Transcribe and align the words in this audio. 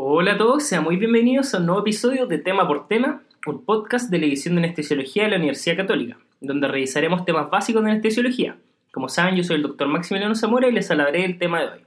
Hola 0.00 0.34
a 0.34 0.38
todos, 0.38 0.62
sean 0.62 0.84
muy 0.84 0.96
bienvenidos 0.96 1.52
a 1.52 1.58
un 1.58 1.66
nuevo 1.66 1.80
episodio 1.80 2.28
de 2.28 2.38
Tema 2.38 2.68
por 2.68 2.86
Tema, 2.86 3.20
un 3.48 3.64
podcast 3.64 4.08
de 4.12 4.20
la 4.20 4.26
edición 4.26 4.54
de 4.54 4.60
Anestesiología 4.60 5.24
de 5.24 5.30
la 5.30 5.38
Universidad 5.38 5.76
Católica, 5.76 6.16
donde 6.40 6.68
revisaremos 6.68 7.24
temas 7.24 7.50
básicos 7.50 7.82
de 7.82 7.90
anestesiología. 7.90 8.56
Como 8.92 9.08
saben, 9.08 9.34
yo 9.34 9.42
soy 9.42 9.56
el 9.56 9.62
doctor 9.62 9.88
Maximiliano 9.88 10.36
Zamora 10.36 10.68
y 10.68 10.72
les 10.72 10.88
hablaré 10.92 11.22
del 11.22 11.36
tema 11.36 11.62
de 11.62 11.66
hoy. 11.66 11.80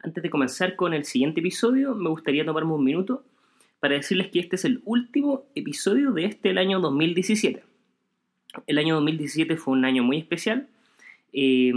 Antes 0.00 0.20
de 0.20 0.30
comenzar 0.30 0.74
con 0.74 0.94
el 0.94 1.04
siguiente 1.04 1.38
episodio, 1.38 1.94
me 1.94 2.10
gustaría 2.10 2.44
tomarme 2.44 2.72
un 2.72 2.82
minuto 2.82 3.22
para 3.78 3.94
decirles 3.94 4.32
que 4.32 4.40
este 4.40 4.56
es 4.56 4.64
el 4.64 4.82
último 4.84 5.44
episodio 5.54 6.10
de 6.10 6.24
este 6.24 6.58
año 6.58 6.80
2017. 6.80 7.62
El 8.66 8.78
año 8.78 8.96
2017 8.96 9.56
fue 9.58 9.74
un 9.74 9.84
año 9.84 10.02
muy 10.02 10.18
especial, 10.18 10.66
eh, 11.32 11.72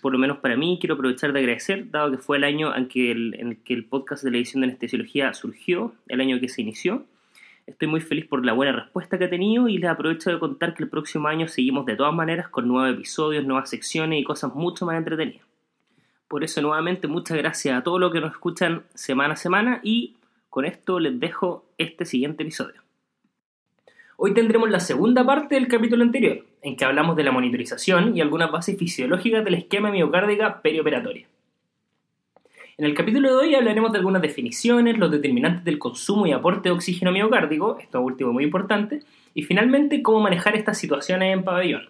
por 0.00 0.12
lo 0.12 0.18
menos 0.18 0.38
para 0.38 0.56
mí, 0.56 0.78
quiero 0.80 0.94
aprovechar 0.94 1.32
de 1.32 1.40
agradecer, 1.40 1.90
dado 1.90 2.10
que 2.10 2.18
fue 2.18 2.36
el 2.38 2.44
año 2.44 2.74
en, 2.74 2.88
que 2.88 3.10
el, 3.10 3.34
el 3.38 3.58
que 3.58 3.74
el 3.74 3.84
podcast 3.84 4.24
de 4.24 4.30
la 4.30 4.38
edición 4.38 4.60
de 4.60 4.68
anestesiología 4.68 5.32
surgió, 5.34 5.94
el 6.08 6.20
año 6.20 6.40
que 6.40 6.48
se 6.48 6.62
inició. 6.62 7.04
Estoy 7.66 7.88
muy 7.88 8.00
feliz 8.00 8.26
por 8.26 8.44
la 8.44 8.52
buena 8.52 8.72
respuesta 8.72 9.18
que 9.18 9.24
ha 9.24 9.30
tenido 9.30 9.68
y 9.68 9.78
les 9.78 9.90
aprovecho 9.90 10.30
de 10.30 10.38
contar 10.38 10.74
que 10.74 10.84
el 10.84 10.88
próximo 10.88 11.26
año 11.26 11.48
seguimos 11.48 11.84
de 11.84 11.96
todas 11.96 12.14
maneras 12.14 12.48
con 12.48 12.68
nuevos 12.68 12.94
episodios, 12.94 13.44
nuevas 13.44 13.70
secciones 13.70 14.20
y 14.20 14.24
cosas 14.24 14.54
mucho 14.54 14.86
más 14.86 14.96
entretenidas. 14.96 15.46
Por 16.28 16.42
eso 16.42 16.60
nuevamente 16.62 17.08
muchas 17.08 17.36
gracias 17.38 17.78
a 17.78 17.82
todos 17.82 18.00
los 18.00 18.12
que 18.12 18.20
nos 18.20 18.32
escuchan 18.32 18.84
semana 18.94 19.34
a 19.34 19.36
semana 19.36 19.80
y 19.82 20.16
con 20.48 20.64
esto 20.64 20.98
les 20.98 21.18
dejo 21.18 21.66
este 21.78 22.04
siguiente 22.04 22.42
episodio. 22.42 22.82
Hoy 24.16 24.32
tendremos 24.32 24.70
la 24.70 24.80
segunda 24.80 25.24
parte 25.26 25.56
del 25.56 25.68
capítulo 25.68 26.02
anterior, 26.02 26.44
en 26.66 26.76
que 26.76 26.84
hablamos 26.84 27.14
de 27.14 27.22
la 27.22 27.30
monitorización 27.30 28.16
y 28.16 28.20
algunas 28.20 28.50
bases 28.50 28.76
fisiológicas 28.76 29.44
del 29.44 29.54
esquema 29.54 29.92
miocárdica 29.92 30.60
perioperatoria. 30.60 31.28
En 32.76 32.84
el 32.84 32.92
capítulo 32.92 33.28
de 33.28 33.36
hoy 33.36 33.54
hablaremos 33.54 33.92
de 33.92 33.98
algunas 33.98 34.20
definiciones, 34.20 34.98
los 34.98 35.12
determinantes 35.12 35.64
del 35.64 35.78
consumo 35.78 36.26
y 36.26 36.32
aporte 36.32 36.68
de 36.68 36.74
oxígeno 36.74 37.12
miocárdico, 37.12 37.78
esto 37.78 38.00
último 38.00 38.32
muy 38.32 38.42
importante, 38.42 39.00
y 39.32 39.44
finalmente 39.44 40.02
cómo 40.02 40.18
manejar 40.18 40.56
estas 40.56 40.76
situaciones 40.76 41.32
en 41.32 41.44
pabellón. 41.44 41.88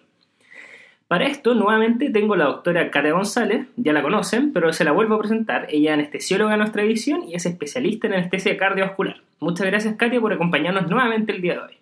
Para 1.07 1.25
esto, 1.25 1.55
nuevamente 1.55 2.11
tengo 2.11 2.35
a 2.35 2.37
la 2.37 2.45
doctora 2.45 2.91
Katia 2.91 3.13
González, 3.13 3.65
ya 3.77 3.93
la 3.93 4.03
conocen, 4.03 4.53
pero 4.53 4.71
se 4.73 4.83
la 4.83 4.91
vuelvo 4.91 5.15
a 5.15 5.19
presentar. 5.19 5.65
Ella 5.71 5.91
es 5.91 5.93
anestesióloga 5.95 6.51
de 6.51 6.57
nuestra 6.57 6.83
edición 6.83 7.27
y 7.27 7.33
es 7.33 7.47
especialista 7.47 8.05
en 8.05 8.13
anestesia 8.13 8.55
cardiovascular. 8.57 9.21
Muchas 9.39 9.65
gracias, 9.65 9.95
Katia, 9.95 10.21
por 10.21 10.33
acompañarnos 10.33 10.87
nuevamente 10.87 11.31
el 11.31 11.41
día 11.41 11.53
de 11.53 11.59
hoy. 11.61 11.77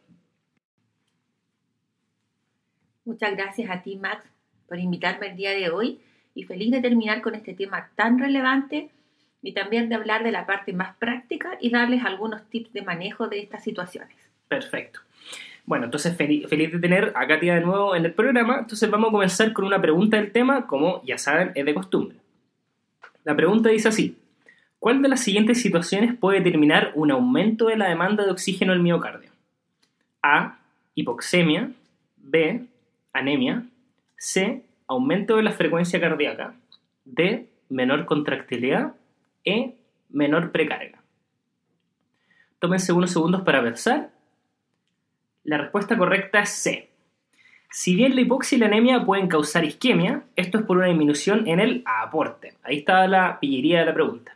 Muchas 3.05 3.37
gracias 3.37 3.69
a 3.69 3.83
ti, 3.83 3.97
Max, 3.97 4.25
por 4.67 4.79
invitarme 4.79 5.27
el 5.27 5.37
día 5.37 5.51
de 5.51 5.69
hoy 5.69 5.99
y 6.33 6.43
feliz 6.43 6.71
de 6.71 6.81
terminar 6.81 7.21
con 7.21 7.35
este 7.35 7.53
tema 7.53 7.91
tan 7.95 8.17
relevante 8.17 8.89
y 9.43 9.53
también 9.53 9.89
de 9.89 9.95
hablar 9.95 10.23
de 10.23 10.31
la 10.31 10.47
parte 10.47 10.73
más 10.73 10.95
práctica 10.97 11.55
y 11.61 11.69
darles 11.69 12.03
algunos 12.03 12.49
tips 12.49 12.73
de 12.73 12.81
manejo 12.81 13.27
de 13.27 13.39
estas 13.39 13.63
situaciones. 13.63 14.17
Perfecto. 14.47 15.01
Bueno, 15.65 15.85
entonces 15.85 16.17
feliz, 16.17 16.49
de 16.49 16.79
tener 16.79 17.13
a 17.15 17.27
Katia 17.27 17.53
de 17.53 17.61
nuevo 17.61 17.95
en 17.95 18.05
el 18.05 18.13
programa. 18.13 18.57
Entonces 18.59 18.89
vamos 18.89 19.09
a 19.09 19.11
comenzar 19.11 19.53
con 19.53 19.65
una 19.65 19.79
pregunta 19.79 20.17
del 20.17 20.31
tema, 20.31 20.65
como 20.65 21.03
ya 21.05 21.19
saben, 21.19 21.51
es 21.53 21.63
de 21.63 21.73
costumbre. 21.75 22.17
La 23.23 23.35
pregunta 23.35 23.69
dice 23.69 23.87
así. 23.87 24.17
¿Cuál 24.79 25.03
de 25.03 25.09
las 25.09 25.21
siguientes 25.21 25.61
situaciones 25.61 26.15
puede 26.15 26.39
determinar 26.39 26.91
un 26.95 27.11
aumento 27.11 27.67
de 27.67 27.77
la 27.77 27.87
demanda 27.87 28.23
de 28.23 28.31
oxígeno 28.31 28.73
al 28.73 28.81
miocardio? 28.81 29.29
A. 30.23 30.57
Hipoxemia. 30.95 31.71
B 32.17 32.65
anemia, 33.15 33.65
C, 34.17 34.63
aumento 34.87 35.37
de 35.37 35.43
la 35.43 35.51
frecuencia 35.51 35.99
cardíaca, 35.99 36.55
D, 37.05 37.49
menor 37.69 38.05
contractilidad, 38.05 38.93
E, 39.43 39.75
menor 40.09 40.51
precarga. 40.51 41.01
Tómense 42.59 42.93
unos 42.93 43.11
segundos 43.11 43.41
para 43.41 43.63
pensar. 43.63 44.09
La 45.43 45.57
respuesta 45.57 45.97
correcta 45.97 46.41
es 46.41 46.49
C. 46.49 46.89
Si 47.69 47.95
bien 47.95 48.15
la 48.15 48.21
hipoxia 48.21 48.55
y 48.55 48.59
la 48.59 48.67
anemia 48.67 49.05
pueden 49.05 49.27
causar 49.27 49.65
isquemia, 49.65 50.23
esto 50.35 50.59
es 50.59 50.65
por 50.65 50.77
una 50.77 50.87
disminución 50.87 51.47
en 51.47 51.59
el 51.59 51.83
aporte. 51.85 52.53
Ahí 52.63 52.77
está 52.77 53.07
la 53.07 53.39
pillería 53.39 53.79
de 53.79 53.85
la 53.85 53.93
pregunta. 53.93 54.35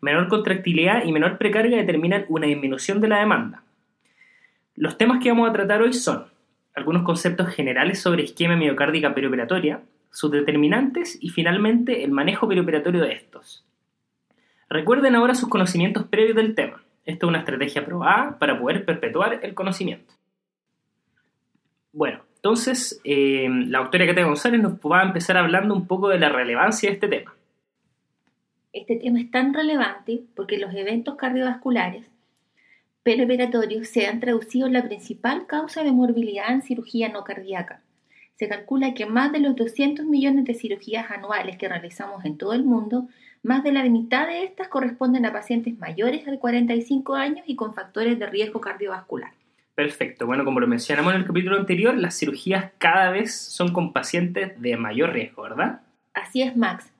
Menor 0.00 0.28
contractilidad 0.28 1.04
y 1.04 1.12
menor 1.12 1.38
precarga 1.38 1.76
determinan 1.76 2.26
una 2.28 2.46
disminución 2.46 3.00
de 3.00 3.08
la 3.08 3.20
demanda. 3.20 3.62
Los 4.74 4.98
temas 4.98 5.22
que 5.22 5.30
vamos 5.30 5.48
a 5.48 5.52
tratar 5.52 5.80
hoy 5.80 5.92
son 5.92 6.31
algunos 6.74 7.02
conceptos 7.02 7.48
generales 7.48 8.00
sobre 8.00 8.22
isquemia 8.22 8.56
miocárdica 8.56 9.14
perioperatoria, 9.14 9.82
sus 10.10 10.30
determinantes 10.30 11.18
y 11.20 11.30
finalmente 11.30 12.04
el 12.04 12.10
manejo 12.10 12.48
perioperatorio 12.48 13.02
de 13.02 13.12
estos. 13.12 13.64
Recuerden 14.68 15.14
ahora 15.14 15.34
sus 15.34 15.48
conocimientos 15.48 16.04
previos 16.04 16.36
del 16.36 16.54
tema. 16.54 16.82
Esta 17.04 17.26
es 17.26 17.28
una 17.28 17.40
estrategia 17.40 17.84
probada 17.84 18.38
para 18.38 18.58
poder 18.58 18.84
perpetuar 18.84 19.40
el 19.42 19.54
conocimiento. 19.54 20.14
Bueno, 21.92 22.22
entonces 22.36 23.00
eh, 23.04 23.48
la 23.68 23.80
doctora 23.80 24.06
Katia 24.06 24.24
González 24.24 24.60
nos 24.60 24.74
va 24.74 25.00
a 25.00 25.06
empezar 25.06 25.36
hablando 25.36 25.74
un 25.74 25.86
poco 25.86 26.08
de 26.08 26.18
la 26.18 26.28
relevancia 26.28 26.88
de 26.88 26.94
este 26.94 27.08
tema. 27.08 27.34
Este 28.72 28.96
tema 28.96 29.20
es 29.20 29.30
tan 29.30 29.52
relevante 29.52 30.22
porque 30.34 30.58
los 30.58 30.74
eventos 30.74 31.16
cardiovasculares 31.16 32.06
perioperatorio 33.02 33.84
se 33.84 34.06
han 34.06 34.20
traducido 34.20 34.66
en 34.66 34.74
la 34.74 34.84
principal 34.84 35.46
causa 35.46 35.82
de 35.82 35.92
morbilidad 35.92 36.50
en 36.52 36.62
cirugía 36.62 37.08
no 37.08 37.24
cardíaca. 37.24 37.82
Se 38.34 38.48
calcula 38.48 38.94
que 38.94 39.06
más 39.06 39.32
de 39.32 39.40
los 39.40 39.56
200 39.56 40.06
millones 40.06 40.44
de 40.44 40.54
cirugías 40.54 41.10
anuales 41.10 41.58
que 41.58 41.68
realizamos 41.68 42.24
en 42.24 42.38
todo 42.38 42.52
el 42.54 42.64
mundo, 42.64 43.08
más 43.42 43.62
de 43.64 43.72
la 43.72 43.84
mitad 43.84 44.26
de 44.26 44.44
estas 44.44 44.68
corresponden 44.68 45.26
a 45.26 45.32
pacientes 45.32 45.78
mayores 45.78 46.24
de 46.24 46.38
45 46.38 47.14
años 47.14 47.44
y 47.46 47.56
con 47.56 47.74
factores 47.74 48.18
de 48.18 48.26
riesgo 48.26 48.60
cardiovascular. 48.60 49.32
Perfecto. 49.74 50.26
Bueno, 50.26 50.44
como 50.44 50.60
lo 50.60 50.66
mencionamos 50.66 51.14
en 51.14 51.20
el 51.20 51.26
capítulo 51.26 51.56
anterior, 51.56 51.96
las 51.96 52.18
cirugías 52.18 52.72
cada 52.78 53.10
vez 53.10 53.34
son 53.34 53.72
con 53.72 53.92
pacientes 53.92 54.60
de 54.60 54.76
mayor 54.76 55.12
riesgo, 55.12 55.42
¿verdad? 55.42 55.80
Así 56.14 56.42
es, 56.42 56.56
Max. 56.56 56.92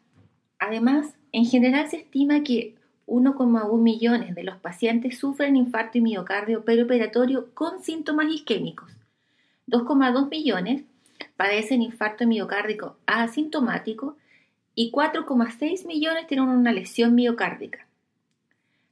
Además, 0.58 1.14
en 1.32 1.44
general 1.44 1.88
se 1.88 1.98
estima 1.98 2.42
que 2.42 2.74
1,1 3.06 3.78
millones 3.78 4.34
de 4.34 4.44
los 4.44 4.56
pacientes 4.58 5.18
sufren 5.18 5.56
infarto 5.56 5.98
y 5.98 6.00
miocardio 6.00 6.64
perioperatorio 6.64 7.52
con 7.54 7.82
síntomas 7.82 8.26
isquémicos. 8.30 8.90
2,2 9.68 10.28
millones 10.30 10.84
padecen 11.36 11.82
infarto 11.82 12.26
miocárdico 12.26 12.96
asintomático 13.06 14.16
y 14.74 14.90
4,6 14.90 15.86
millones 15.86 16.26
tienen 16.26 16.48
una 16.48 16.72
lesión 16.72 17.14
miocárdica. 17.14 17.86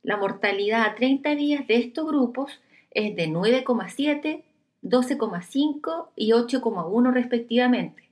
La 0.03 0.17
mortalidad 0.17 0.83
a 0.83 0.95
30 0.95 1.35
días 1.35 1.67
de 1.67 1.77
estos 1.77 2.07
grupos 2.07 2.61
es 2.91 3.15
de 3.17 3.29
9,7, 3.29 4.43
12,5 4.83 6.09
y 6.17 6.33
8,1 6.33 7.13
respectivamente. 7.13 8.10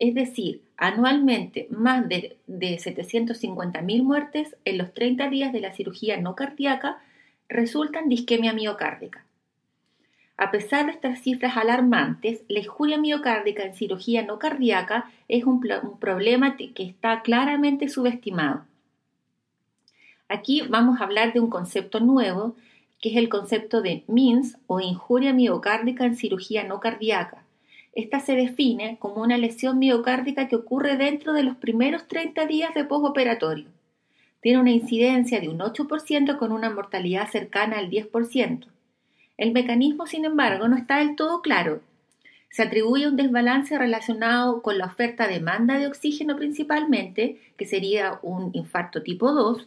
Es 0.00 0.14
decir, 0.14 0.62
anualmente 0.78 1.68
más 1.70 2.08
de, 2.08 2.38
de 2.46 2.78
750.000 2.78 4.02
muertes 4.02 4.56
en 4.64 4.78
los 4.78 4.94
30 4.94 5.28
días 5.28 5.52
de 5.52 5.60
la 5.60 5.74
cirugía 5.74 6.16
no 6.16 6.34
cardíaca 6.34 7.02
resultan 7.50 8.08
de 8.08 8.14
isquemia 8.14 8.54
miocárdica. 8.54 9.26
A 10.38 10.50
pesar 10.50 10.86
de 10.86 10.92
estas 10.92 11.20
cifras 11.20 11.54
alarmantes, 11.58 12.40
la 12.48 12.60
injuria 12.60 12.96
miocárdica 12.96 13.62
en 13.62 13.74
cirugía 13.74 14.22
no 14.22 14.38
cardíaca 14.38 15.10
es 15.28 15.44
un, 15.44 15.60
un 15.82 15.98
problema 15.98 16.56
que 16.56 16.72
está 16.82 17.20
claramente 17.20 17.90
subestimado. 17.90 18.64
Aquí 20.30 20.62
vamos 20.62 20.98
a 20.98 21.04
hablar 21.04 21.34
de 21.34 21.40
un 21.40 21.50
concepto 21.50 22.00
nuevo, 22.00 22.56
que 23.02 23.10
es 23.10 23.16
el 23.16 23.28
concepto 23.28 23.82
de 23.82 24.04
MINS 24.06 24.56
o 24.66 24.80
injuria 24.80 25.34
miocárdica 25.34 26.06
en 26.06 26.16
cirugía 26.16 26.64
no 26.64 26.80
cardíaca 26.80 27.39
esta 27.92 28.20
se 28.20 28.36
define 28.36 28.98
como 28.98 29.22
una 29.22 29.36
lesión 29.36 29.78
miocárdica 29.78 30.48
que 30.48 30.56
ocurre 30.56 30.96
dentro 30.96 31.32
de 31.32 31.42
los 31.42 31.56
primeros 31.56 32.06
30 32.06 32.46
días 32.46 32.72
de 32.74 32.84
postoperatorio. 32.84 33.66
Tiene 34.40 34.60
una 34.60 34.70
incidencia 34.70 35.40
de 35.40 35.48
un 35.48 35.58
8% 35.58 36.38
con 36.38 36.52
una 36.52 36.70
mortalidad 36.70 37.28
cercana 37.28 37.78
al 37.78 37.90
10%. 37.90 38.66
El 39.36 39.52
mecanismo, 39.52 40.06
sin 40.06 40.24
embargo, 40.24 40.68
no 40.68 40.76
está 40.76 40.98
del 40.98 41.16
todo 41.16 41.42
claro. 41.42 41.82
Se 42.50 42.62
atribuye 42.62 43.08
un 43.08 43.16
desbalance 43.16 43.76
relacionado 43.76 44.62
con 44.62 44.78
la 44.78 44.86
oferta-demanda 44.86 45.78
de 45.78 45.86
oxígeno 45.86 46.36
principalmente, 46.36 47.38
que 47.56 47.66
sería 47.66 48.18
un 48.22 48.50
infarto 48.54 49.02
tipo 49.02 49.32
2, 49.32 49.66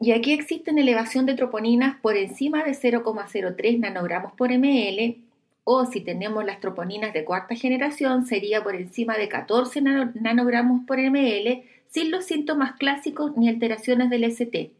y 0.00 0.12
aquí 0.12 0.32
existe 0.32 0.70
una 0.70 0.82
elevación 0.82 1.24
de 1.24 1.34
troponinas 1.34 1.96
por 2.00 2.16
encima 2.16 2.62
de 2.64 2.72
0,03 2.72 3.78
nanogramos 3.78 4.32
por 4.32 4.50
ml 4.50 5.16
o 5.64 5.86
si 5.86 6.00
tenemos 6.02 6.44
las 6.44 6.60
troponinas 6.60 7.12
de 7.14 7.24
cuarta 7.24 7.54
generación 7.56 8.26
sería 8.26 8.62
por 8.62 8.74
encima 8.74 9.16
de 9.16 9.28
14 9.28 9.80
nanogramos 9.80 10.86
por 10.86 10.98
ml 10.98 11.64
sin 11.88 12.10
los 12.10 12.26
síntomas 12.26 12.72
clásicos 12.72 13.36
ni 13.36 13.48
alteraciones 13.48 14.10
del 14.10 14.24
ST. 14.24 14.72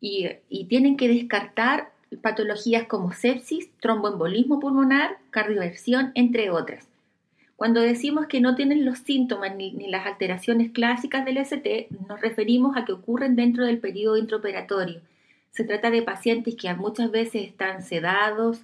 Y, 0.00 0.28
tienen 0.68 0.96
que 0.96 1.08
descartar 1.08 1.92
patologías 2.22 2.86
como 2.86 3.12
sepsis, 3.12 3.70
tromboembolismo 3.78 4.58
pulmonar, 4.58 5.18
cardioversión, 5.30 6.10
entre 6.14 6.50
otras. 6.50 6.88
Cuando 7.54 7.80
decimos 7.80 8.26
que 8.26 8.40
no 8.40 8.56
tienen 8.56 8.84
los 8.84 8.98
síntomas 8.98 9.54
ni, 9.54 9.72
ni, 9.72 9.88
las 9.88 10.04
alteraciones 10.04 10.72
clásicas 10.72 11.24
del 11.24 11.36
ST, 11.38 11.88
nos 12.08 12.20
referimos 12.20 12.76
a 12.76 12.84
que 12.84 12.92
ocurren 12.92 13.36
dentro 13.36 13.64
del 13.64 13.78
periodo 13.78 14.16
intraoperatorio. 14.16 15.02
Se 15.52 15.62
trata 15.62 15.90
de 15.90 16.02
pacientes 16.02 16.56
que 16.56 16.72
muchas 16.74 17.10
veces 17.12 17.46
están 17.46 17.82
sedados, 17.82 18.62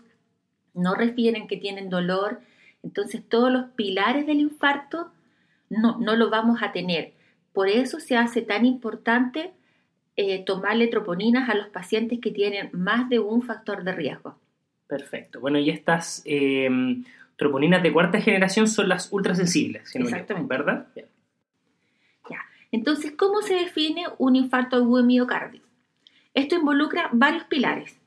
no 0.76 0.94
refieren 0.94 1.48
que 1.48 1.56
tienen 1.56 1.90
dolor, 1.90 2.40
entonces 2.82 3.22
todos 3.28 3.52
los 3.52 3.64
pilares 3.70 4.26
del 4.26 4.40
infarto 4.40 5.10
no, 5.68 5.98
no 5.98 6.14
lo 6.14 6.30
vamos 6.30 6.62
a 6.62 6.72
tener. 6.72 7.12
Por 7.52 7.68
eso 7.68 7.98
se 7.98 8.16
hace 8.16 8.42
tan 8.42 8.64
importante 8.64 9.52
eh, 10.16 10.44
tomarle 10.44 10.86
troponinas 10.86 11.48
a 11.48 11.54
los 11.54 11.68
pacientes 11.68 12.20
que 12.20 12.30
tienen 12.30 12.70
más 12.72 13.08
de 13.08 13.18
un 13.18 13.42
factor 13.42 13.82
de 13.82 13.92
riesgo. 13.92 14.38
Perfecto. 14.86 15.40
Bueno, 15.40 15.58
y 15.58 15.70
estas 15.70 16.22
eh, 16.24 16.68
troponinas 17.36 17.82
de 17.82 17.92
cuarta 17.92 18.20
generación 18.20 18.68
son 18.68 18.88
las 18.88 19.12
ultrasensibles, 19.12 19.90
si 19.90 19.98
Exactamente. 19.98 20.48
¿verdad? 20.48 20.86
Ya. 20.94 21.04
Entonces, 22.72 23.12
¿cómo 23.12 23.42
se 23.42 23.54
define 23.54 24.04
un 24.18 24.36
infarto 24.36 24.76
agudo 24.76 24.98
de 24.98 25.06
miocardio? 25.06 25.62
Esto 26.34 26.56
involucra 26.56 27.08
varios 27.12 27.44
pilares. 27.44 27.98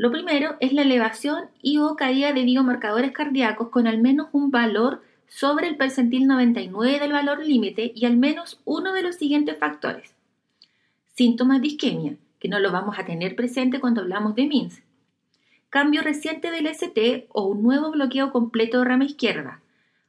Lo 0.00 0.10
primero 0.10 0.56
es 0.60 0.72
la 0.72 0.80
elevación 0.80 1.50
y 1.60 1.76
o 1.76 1.94
caída 1.94 2.32
de 2.32 2.44
biomarcadores 2.44 3.12
cardíacos 3.12 3.68
con 3.68 3.86
al 3.86 3.98
menos 3.98 4.28
un 4.32 4.50
valor 4.50 5.02
sobre 5.28 5.68
el 5.68 5.76
percentil 5.76 6.26
99 6.26 6.98
del 6.98 7.12
valor 7.12 7.44
límite 7.44 7.92
y 7.94 8.06
al 8.06 8.16
menos 8.16 8.62
uno 8.64 8.94
de 8.94 9.02
los 9.02 9.16
siguientes 9.16 9.58
factores. 9.58 10.14
Síntomas 11.14 11.60
de 11.60 11.66
isquemia, 11.66 12.16
que 12.38 12.48
no 12.48 12.60
lo 12.60 12.72
vamos 12.72 12.98
a 12.98 13.04
tener 13.04 13.36
presente 13.36 13.78
cuando 13.78 14.00
hablamos 14.00 14.34
de 14.36 14.46
MINS. 14.46 14.82
Cambio 15.68 16.00
reciente 16.00 16.50
del 16.50 16.66
ST 16.68 17.26
o 17.28 17.42
un 17.42 17.62
nuevo 17.62 17.90
bloqueo 17.90 18.32
completo 18.32 18.78
de 18.78 18.86
rama 18.86 19.04
izquierda. 19.04 19.60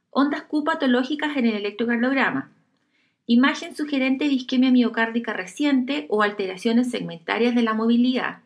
Ondas 0.08 0.44
Q 0.44 0.64
patológicas 0.64 1.36
en 1.36 1.44
el 1.44 1.56
electrocardiograma. 1.56 2.50
Imagen 3.26 3.76
sugerente 3.76 4.24
de 4.24 4.32
isquemia 4.32 4.70
miocárdica 4.70 5.34
reciente 5.34 6.06
o 6.08 6.22
alteraciones 6.22 6.90
segmentarias 6.90 7.54
de 7.54 7.60
la 7.60 7.74
movilidad, 7.74 8.38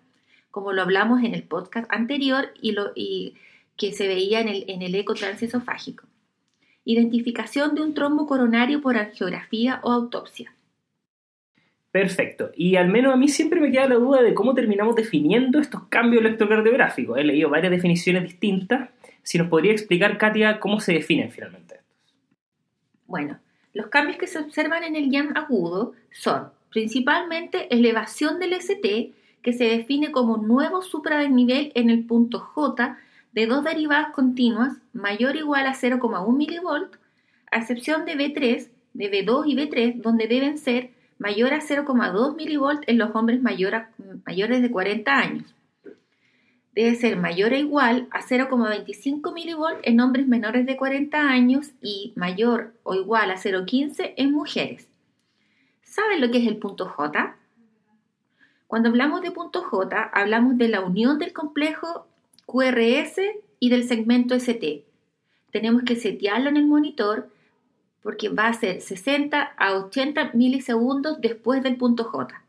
como 0.57 0.73
lo 0.73 0.81
hablamos 0.81 1.23
en 1.23 1.35
el 1.35 1.43
podcast 1.43 1.87
anterior 1.93 2.49
y, 2.63 2.73
lo, 2.73 2.93
y 2.95 3.35
que 3.77 3.93
se 3.93 4.09
veía 4.09 4.41
en 4.41 4.49
el, 4.49 4.65
en 4.69 4.81
el 4.81 4.95
eco 4.95 5.13
transesofágico. 5.13 6.07
Identificación 6.83 7.75
de 7.75 7.83
un 7.83 7.93
trombo 7.93 8.27
coronario 8.27 8.81
por 8.81 8.97
angiografía 8.97 9.81
o 9.83 9.93
autopsia. 9.93 10.55
Perfecto. 11.91 12.53
Y 12.57 12.77
al 12.77 12.89
menos 12.89 13.13
a 13.13 13.19
mí 13.19 13.29
siempre 13.29 13.61
me 13.61 13.71
queda 13.71 13.87
la 13.87 13.97
duda 13.97 14.23
de 14.23 14.33
cómo 14.33 14.55
terminamos 14.55 14.97
definiendo 14.97 15.59
estos 15.59 15.89
cambios 15.91 16.25
electrocardiográficos. 16.25 17.19
He 17.19 17.25
leído 17.25 17.51
varias 17.51 17.73
definiciones 17.73 18.23
distintas. 18.23 18.89
Si 19.23 19.37
nos 19.37 19.49
podría 19.49 19.73
explicar, 19.73 20.17
Katia, 20.17 20.59
cómo 20.59 20.81
se 20.81 20.95
definen 20.95 21.31
finalmente 21.31 21.75
estos. 21.75 22.15
Bueno, 23.05 23.41
los 23.75 23.89
cambios 23.89 24.17
que 24.17 24.27
se 24.27 24.39
observan 24.39 24.85
en 24.85 24.97
el 24.97 25.11
YAM 25.11 25.37
agudo 25.37 25.93
son 26.13 26.49
principalmente 26.71 27.69
elevación 27.75 28.39
del 28.39 28.55
ST, 28.55 29.13
que 29.43 29.53
se 29.53 29.65
define 29.65 30.13
como 30.13 30.37
nuevo 30.39 30.83
supradesnivel 30.83 31.73
en 31.75 31.91
el 31.91 32.05
punto 32.05 32.41
J 32.41 32.99
de 33.33 33.47
dos 33.47 33.65
derivadas 33.65 34.13
continuas 34.15 34.79
mayor 34.93 35.37
o 35.37 35.39
igual 35.39 35.67
a 35.67 35.75
0,1 35.75 36.27
mV, 36.27 36.91
a 37.51 37.59
excepción 37.59 38.05
de 38.07 38.17
B3, 38.17 38.69
de 38.95 39.13
B2 39.13 39.43
y 39.47 39.55
B3, 39.55 40.01
donde 40.01 40.27
deben 40.27 40.59
ser 40.59 40.91
mayor 41.19 41.53
a 41.53 41.61
0,2 41.61 42.35
mV 42.35 42.81
en 42.87 42.99
los 42.99 43.15
hombres 43.15 43.41
mayores 43.43 44.63
de 44.63 44.71
40 44.71 45.13
años. 45.13 45.55
Debe 46.75 46.95
ser 46.95 47.17
mayor 47.17 47.53
o 47.53 47.57
igual 47.57 48.09
a 48.11 48.21
0,25 48.21 49.33
mV 49.33 49.81
en 49.83 50.01
hombres 50.01 50.27
menores 50.27 50.67
de 50.67 50.77
40 50.77 51.19
años 51.19 51.73
y 51.81 52.13
mayor 52.17 52.75
o 52.83 52.95
igual 52.95 53.31
a 53.31 53.37
0,15 53.37 54.15
en 54.17 54.33
mujeres. 54.33 54.89
¿Saben 55.83 56.21
lo 56.21 56.31
que 56.31 56.39
es 56.39 56.47
el 56.47 56.59
punto 56.59 56.87
J? 56.87 57.37
Cuando 58.67 58.89
hablamos 58.89 59.23
de 59.23 59.31
punto 59.31 59.63
J, 59.63 60.11
hablamos 60.13 60.59
de 60.59 60.69
la 60.69 60.81
unión 60.81 61.19
del 61.19 61.33
complejo 61.33 62.07
QRS 62.47 63.21
y 63.61 63.71
del 63.71 63.87
segmento 63.87 64.35
ST. 64.35 64.85
Tenemos 65.53 65.83
que 65.85 65.97
setearlo 65.97 66.49
en 66.49 66.57
el 66.57 66.67
monitor 66.67 67.31
porque 68.03 68.29
va 68.29 68.49
a 68.49 68.53
ser 68.55 68.81
60 68.81 69.41
a 69.41 69.75
80 69.75 70.33
milisegundos 70.35 71.21
después 71.21 71.63
del 71.63 71.77
punto 71.77 72.05
J. 72.05 72.43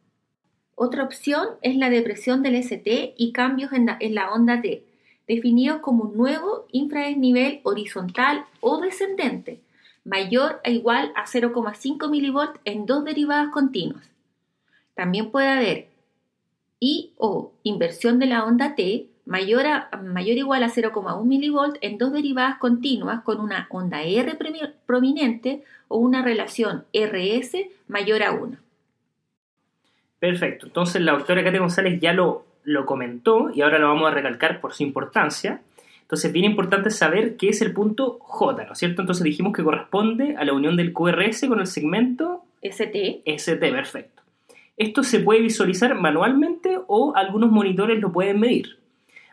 Otra 0.76 1.04
opción 1.04 1.48
es 1.62 1.76
la 1.76 1.90
depresión 1.90 2.44
del 2.44 2.56
ST 2.56 3.16
y 3.18 3.32
cambios 3.32 3.72
en 3.74 4.16
la, 4.16 4.32
onda 4.32 4.62
T, 4.62 4.84
definidos 5.28 5.82
como 5.82 6.04
un 6.04 6.18
nuevo 6.18 6.68
infradesnivel 6.72 7.62
horizontal 7.64 8.46
o 8.60 8.80
descendente, 8.80 9.62
mayor 10.04 10.62
o 10.64 10.70
igual 10.70 11.12
a 11.16 11.26
0,5 11.26 12.08
mV 12.08 12.60
en 12.66 12.86
dos 12.86 13.04
derivadas 13.04 13.50
continuas. 13.50 14.08
También 14.94 15.32
puede 15.32 15.48
haber 15.48 15.97
y 16.80 17.12
o 17.18 17.52
inversión 17.64 18.20
de 18.20 18.28
la 18.28 18.46
onda 18.46 18.76
T 18.76 19.08
mayor, 19.26 19.66
a, 19.68 19.90
mayor 20.04 20.36
o 20.36 20.40
igual 20.40 20.64
a 20.64 20.70
0,1 20.70 21.24
mV 21.24 21.78
en 21.82 21.98
dos 21.98 22.14
derivadas 22.14 22.58
continuas 22.58 23.24
con 23.24 23.40
una 23.40 23.68
onda 23.70 24.04
R 24.04 24.38
prominente 24.86 25.64
o 25.88 25.98
una 25.98 26.24
relación 26.24 26.86
RS 26.94 27.58
mayor 27.88 28.24
a 28.24 28.32
1. 28.32 28.58
Perfecto, 30.20 30.66
entonces 30.66 31.02
la 31.02 31.12
doctora 31.12 31.44
Katia 31.44 31.60
González 31.60 32.00
ya 32.02 32.14
lo, 32.14 32.46
lo 32.64 32.86
comentó 32.86 33.52
y 33.54 33.62
ahora 33.62 33.78
lo 33.78 33.88
vamos 33.88 34.10
a 34.10 34.14
recalcar 34.14 34.60
por 34.60 34.74
su 34.74 34.84
importancia. 34.84 35.62
Entonces, 36.02 36.32
bien 36.32 36.46
importante 36.46 36.90
saber 36.90 37.36
qué 37.36 37.50
es 37.50 37.62
el 37.62 37.74
punto 37.74 38.18
J, 38.22 38.64
¿no 38.64 38.72
es 38.72 38.80
cierto? 38.80 39.02
Entonces 39.02 39.26
dijimos 39.26 39.54
que 39.54 39.62
corresponde 39.62 40.38
a 40.38 40.46
la 40.46 40.54
unión 40.54 40.78
del 40.78 40.94
QRS 40.94 41.48
con 41.50 41.60
el 41.60 41.68
segmento 41.68 42.46
ST. 42.62 43.24
ST, 43.26 43.60
perfecto. 43.60 44.17
Esto 44.78 45.02
se 45.02 45.20
puede 45.20 45.42
visualizar 45.42 45.96
manualmente 45.96 46.78
o 46.88 47.14
algunos 47.16 47.52
monitores 47.52 48.00
lo 48.00 48.12
pueden 48.12 48.40
medir. 48.40 48.78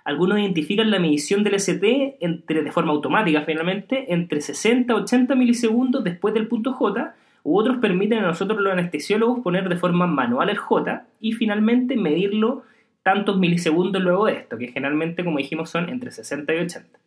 Algunos 0.03 0.39
identifican 0.39 0.91
la 0.91 0.99
medición 0.99 1.45
del 1.45 1.55
ST 1.55 2.17
entre, 2.21 2.63
de 2.63 2.73
forma 2.73 2.93
automática 2.93 3.43
finalmente 3.43 4.13
entre 4.13 4.41
60 4.41 4.93
a 4.93 4.97
80 4.97 5.35
milisegundos 5.35 6.03
después 6.03 6.33
del 6.35 6.49
punto 6.49 6.73
J, 6.73 7.15
u 7.43 7.59
otros 7.59 7.77
permiten 7.77 8.21
a 8.21 8.27
nosotros 8.27 8.59
los 8.61 8.73
anestesiólogos 8.73 9.41
poner 9.41 9.69
de 9.69 9.77
forma 9.77 10.07
manual 10.07 10.49
el 10.49 10.57
J 10.57 11.05
y 11.21 11.33
finalmente 11.33 11.97
medirlo 11.97 12.63
tantos 13.03 13.39
milisegundos 13.39 14.03
luego 14.03 14.27
de 14.27 14.33
esto, 14.33 14.57
que 14.57 14.69
generalmente, 14.69 15.25
como 15.25 15.37
dijimos, 15.37 15.69
son 15.69 15.91
entre 15.91 16.11
60 16.11 16.55
y 16.55 16.59
80. 16.59 16.99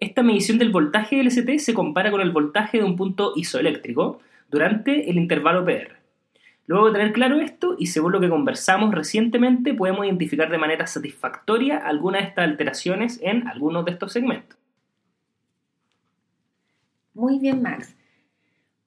Esta 0.00 0.22
medición 0.24 0.58
del 0.58 0.70
voltaje 0.70 1.16
del 1.16 1.28
ST 1.28 1.58
se 1.60 1.74
compara 1.74 2.10
con 2.10 2.20
el 2.20 2.32
voltaje 2.32 2.78
de 2.78 2.84
un 2.84 2.96
punto 2.96 3.32
isoeléctrico 3.36 4.20
durante 4.50 5.08
el 5.08 5.18
intervalo 5.18 5.64
PR. 5.64 5.97
Luego 6.68 6.88
de 6.88 6.98
tener 6.98 7.12
claro 7.14 7.40
esto, 7.40 7.76
y 7.78 7.86
según 7.86 8.12
lo 8.12 8.20
que 8.20 8.28
conversamos 8.28 8.94
recientemente, 8.94 9.72
podemos 9.72 10.04
identificar 10.04 10.50
de 10.50 10.58
manera 10.58 10.86
satisfactoria 10.86 11.78
algunas 11.78 12.20
de 12.20 12.28
estas 12.28 12.44
alteraciones 12.44 13.18
en 13.22 13.48
algunos 13.48 13.86
de 13.86 13.92
estos 13.92 14.12
segmentos. 14.12 14.58
Muy 17.14 17.38
bien, 17.38 17.62
Max. 17.62 17.96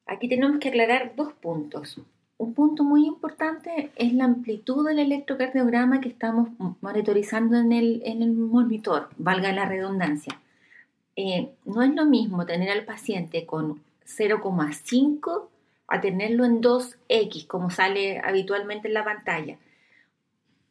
Aquí 0.05 0.29
tenemos 0.29 0.59
que 0.59 0.69
aclarar 0.69 1.13
dos 1.15 1.33
puntos. 1.33 1.99
Un 2.37 2.53
punto 2.53 2.83
muy 2.83 3.07
importante 3.07 3.89
es 3.95 4.13
la 4.13 4.25
amplitud 4.25 4.87
del 4.87 4.99
electrocardiograma 4.99 6.01
que 6.01 6.09
estamos 6.09 6.49
monitorizando 6.81 7.57
en 7.57 7.71
el, 7.71 8.03
en 8.05 8.21
el 8.21 8.31
monitor, 8.31 9.09
valga 9.17 9.51
la 9.53 9.65
redundancia. 9.65 10.39
Eh, 11.15 11.49
no 11.65 11.81
es 11.81 11.95
lo 11.95 12.05
mismo 12.05 12.45
tener 12.45 12.69
al 12.69 12.85
paciente 12.85 13.47
con 13.47 13.81
0,5 14.05 15.47
a 15.91 15.99
tenerlo 15.99 16.45
en 16.45 16.61
2x, 16.61 17.47
como 17.47 17.69
sale 17.69 18.19
habitualmente 18.23 18.87
en 18.87 18.93
la 18.93 19.03
pantalla. 19.03 19.57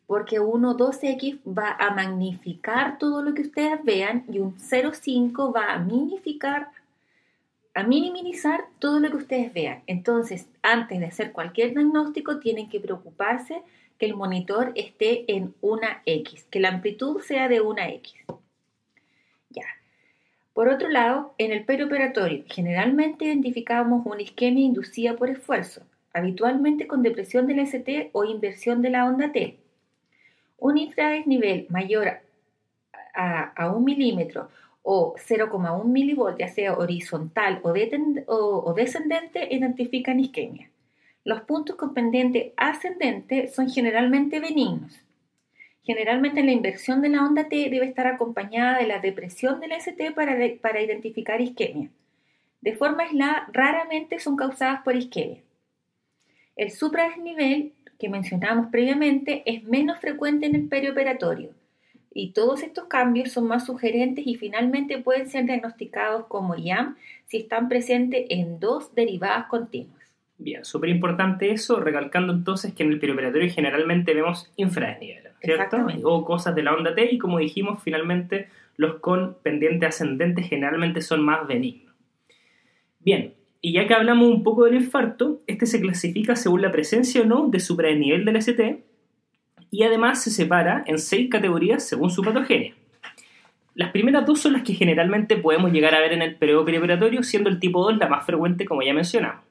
Porque 0.06 0.40
1 0.40 0.76
2x 0.76 1.40
va 1.46 1.76
a 1.78 1.94
magnificar 1.94 2.98
todo 2.98 3.22
lo 3.22 3.34
que 3.34 3.42
ustedes 3.42 3.84
vean 3.84 4.24
y 4.32 4.38
un 4.38 4.56
0,5 4.56 5.54
va 5.54 5.74
a 5.74 5.78
minificar, 5.78 6.70
a 7.74 7.82
minimizar 7.82 8.64
todo 8.78 8.98
lo 8.98 9.10
que 9.10 9.18
ustedes 9.18 9.52
vean. 9.52 9.82
Entonces, 9.86 10.48
antes 10.62 10.98
de 10.98 11.06
hacer 11.06 11.32
cualquier 11.32 11.74
diagnóstico, 11.74 12.38
tienen 12.38 12.70
que 12.70 12.80
preocuparse 12.80 13.62
que 13.98 14.06
el 14.06 14.16
monitor 14.16 14.72
esté 14.74 15.30
en 15.36 15.54
una 15.60 16.00
X, 16.06 16.46
que 16.50 16.60
la 16.60 16.70
amplitud 16.70 17.20
sea 17.20 17.48
de 17.48 17.60
una 17.60 17.90
X. 17.90 18.14
Por 20.52 20.68
otro 20.68 20.88
lado, 20.88 21.34
en 21.38 21.52
el 21.52 21.64
perioperatorio, 21.64 22.44
generalmente 22.46 23.24
identificamos 23.24 24.04
una 24.04 24.22
isquemia 24.22 24.64
inducida 24.64 25.16
por 25.16 25.30
esfuerzo, 25.30 25.82
habitualmente 26.12 26.86
con 26.86 27.02
depresión 27.02 27.46
del 27.46 27.60
ST 27.60 28.10
o 28.12 28.24
inversión 28.24 28.82
de 28.82 28.90
la 28.90 29.06
onda 29.06 29.32
T. 29.32 29.58
Un 30.58 30.78
infradesnivel 30.78 31.66
mayor 31.70 32.20
a, 33.14 33.52
a 33.54 33.70
un 33.70 33.84
milímetro 33.84 34.48
o 34.82 35.14
0,1 35.16 35.84
milivolt, 35.84 36.38
ya 36.38 36.48
sea 36.48 36.74
horizontal 36.74 37.60
o 37.62 38.74
descendente, 38.74 39.48
identifican 39.54 40.20
isquemia. 40.20 40.70
Los 41.24 41.42
puntos 41.42 41.76
con 41.76 41.94
pendiente 41.94 42.54
ascendente 42.56 43.48
son 43.48 43.68
generalmente 43.68 44.40
benignos. 44.40 45.04
Generalmente 45.90 46.44
la 46.44 46.52
inversión 46.52 47.02
de 47.02 47.08
la 47.08 47.26
onda 47.26 47.48
T 47.48 47.68
debe 47.68 47.84
estar 47.84 48.06
acompañada 48.06 48.78
de 48.78 48.86
la 48.86 49.00
depresión 49.00 49.58
del 49.58 49.72
ST 49.72 50.12
para, 50.14 50.38
para 50.62 50.80
identificar 50.80 51.40
isquemia. 51.40 51.90
De 52.60 52.74
forma 52.74 53.02
aislada, 53.02 53.48
raramente 53.52 54.20
son 54.20 54.36
causadas 54.36 54.82
por 54.84 54.94
isquemia. 54.94 55.40
El 56.54 56.70
supradesnivel, 56.70 57.72
que 57.98 58.08
mencionamos 58.08 58.68
previamente, 58.70 59.42
es 59.46 59.64
menos 59.64 59.98
frecuente 59.98 60.46
en 60.46 60.54
el 60.54 60.68
perioperatorio 60.68 61.50
y 62.14 62.30
todos 62.34 62.62
estos 62.62 62.84
cambios 62.84 63.32
son 63.32 63.48
más 63.48 63.66
sugerentes 63.66 64.24
y 64.24 64.36
finalmente 64.36 64.98
pueden 64.98 65.28
ser 65.28 65.46
diagnosticados 65.46 66.26
como 66.26 66.54
IAM 66.54 66.98
si 67.26 67.38
están 67.38 67.68
presentes 67.68 68.26
en 68.28 68.60
dos 68.60 68.94
derivadas 68.94 69.46
continuas. 69.46 69.99
Bien, 70.42 70.64
súper 70.64 70.88
importante 70.88 71.50
eso, 71.50 71.80
recalcando 71.80 72.32
entonces 72.32 72.72
que 72.72 72.82
en 72.82 72.92
el 72.92 72.98
perioperatorio 72.98 73.52
generalmente 73.52 74.14
vemos 74.14 74.50
infradesnivel. 74.56 75.24
¿cierto? 75.42 75.86
O 76.04 76.24
cosas 76.24 76.54
de 76.54 76.62
la 76.62 76.74
onda 76.74 76.94
T 76.94 77.12
y 77.12 77.18
como 77.18 77.38
dijimos, 77.38 77.82
finalmente 77.82 78.48
los 78.76 78.96
con 79.00 79.36
pendiente 79.42 79.86
ascendente 79.86 80.42
generalmente 80.42 81.02
son 81.02 81.22
más 81.22 81.46
benignos. 81.46 81.94
Bien, 83.00 83.34
y 83.60 83.74
ya 83.74 83.86
que 83.86 83.94
hablamos 83.94 84.28
un 84.28 84.42
poco 84.42 84.64
del 84.64 84.74
infarto, 84.76 85.40
este 85.46 85.66
se 85.66 85.80
clasifica 85.80 86.36
según 86.36 86.62
la 86.62 86.70
presencia 86.70 87.20
o 87.20 87.26
no 87.26 87.48
de 87.48 87.60
supradesnivel 87.60 88.24
del 88.24 88.36
ST 88.36 88.82
y 89.70 89.82
además 89.82 90.22
se 90.22 90.30
separa 90.30 90.84
en 90.86 90.98
seis 90.98 91.28
categorías 91.30 91.86
según 91.86 92.10
su 92.10 92.22
patogenia. 92.22 92.74
Las 93.74 93.92
primeras 93.92 94.26
dos 94.26 94.40
son 94.40 94.54
las 94.54 94.62
que 94.62 94.74
generalmente 94.74 95.36
podemos 95.36 95.70
llegar 95.72 95.94
a 95.94 96.00
ver 96.00 96.12
en 96.12 96.22
el 96.22 96.36
periodo 96.36 96.64
perioperatorio, 96.64 97.22
siendo 97.22 97.48
el 97.48 97.60
tipo 97.60 97.82
2 97.82 97.98
la 97.98 98.08
más 98.08 98.26
frecuente 98.26 98.64
como 98.64 98.82
ya 98.82 98.92
mencionamos. 98.92 99.49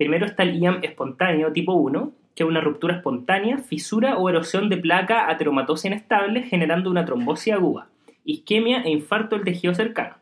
Primero 0.00 0.24
está 0.24 0.44
el 0.44 0.58
IAM 0.58 0.78
espontáneo 0.80 1.52
tipo 1.52 1.74
1, 1.74 2.12
que 2.34 2.42
es 2.42 2.48
una 2.48 2.62
ruptura 2.62 2.94
espontánea, 2.96 3.58
fisura 3.58 4.16
o 4.16 4.30
erosión 4.30 4.70
de 4.70 4.78
placa 4.78 5.28
ateromatosa 5.28 5.88
inestable 5.88 6.42
generando 6.42 6.90
una 6.90 7.04
trombosis 7.04 7.52
aguda, 7.52 7.86
isquemia 8.24 8.80
e 8.80 8.88
infarto 8.88 9.36
del 9.36 9.44
tejido 9.44 9.74
cercano. 9.74 10.14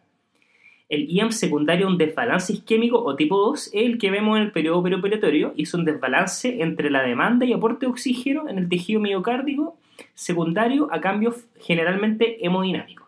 El 0.88 1.08
IAM 1.08 1.30
secundario, 1.30 1.86
un 1.86 1.96
desbalance 1.96 2.52
isquémico 2.52 2.98
o 2.98 3.14
tipo 3.14 3.38
2, 3.38 3.68
es 3.68 3.72
el 3.72 3.98
que 3.98 4.10
vemos 4.10 4.36
en 4.36 4.42
el 4.42 4.50
periodo 4.50 4.82
perioperatorio 4.82 5.52
y 5.54 5.62
es 5.62 5.72
un 5.74 5.84
desbalance 5.84 6.60
entre 6.60 6.90
la 6.90 7.02
demanda 7.02 7.46
y 7.46 7.52
aporte 7.52 7.86
de 7.86 7.92
oxígeno 7.92 8.48
en 8.48 8.58
el 8.58 8.68
tejido 8.68 8.98
miocárdico 8.98 9.78
secundario 10.12 10.88
a 10.90 11.00
cambios 11.00 11.46
generalmente 11.60 12.44
hemodinámicos. 12.44 13.06